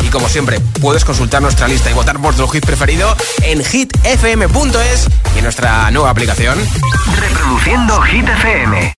Y 0.05 0.09
como 0.09 0.29
siempre, 0.29 0.61
puedes 0.81 1.05
consultar 1.05 1.41
nuestra 1.41 1.69
lista 1.69 1.91
y 1.91 1.95
votar 1.95 2.19
por 2.19 2.35
tu 2.35 2.47
hit 2.49 2.67
preferido 2.67 3.17
en 3.43 3.65
hitfm.es 3.65 5.09
y 5.35 5.39
en 5.39 5.45
nuestra 5.45 5.91
nueva 5.93 6.11
aplicación. 6.11 6.59
Reproduciendo 7.21 8.01
Hit 8.03 8.29
FM. 8.29 8.95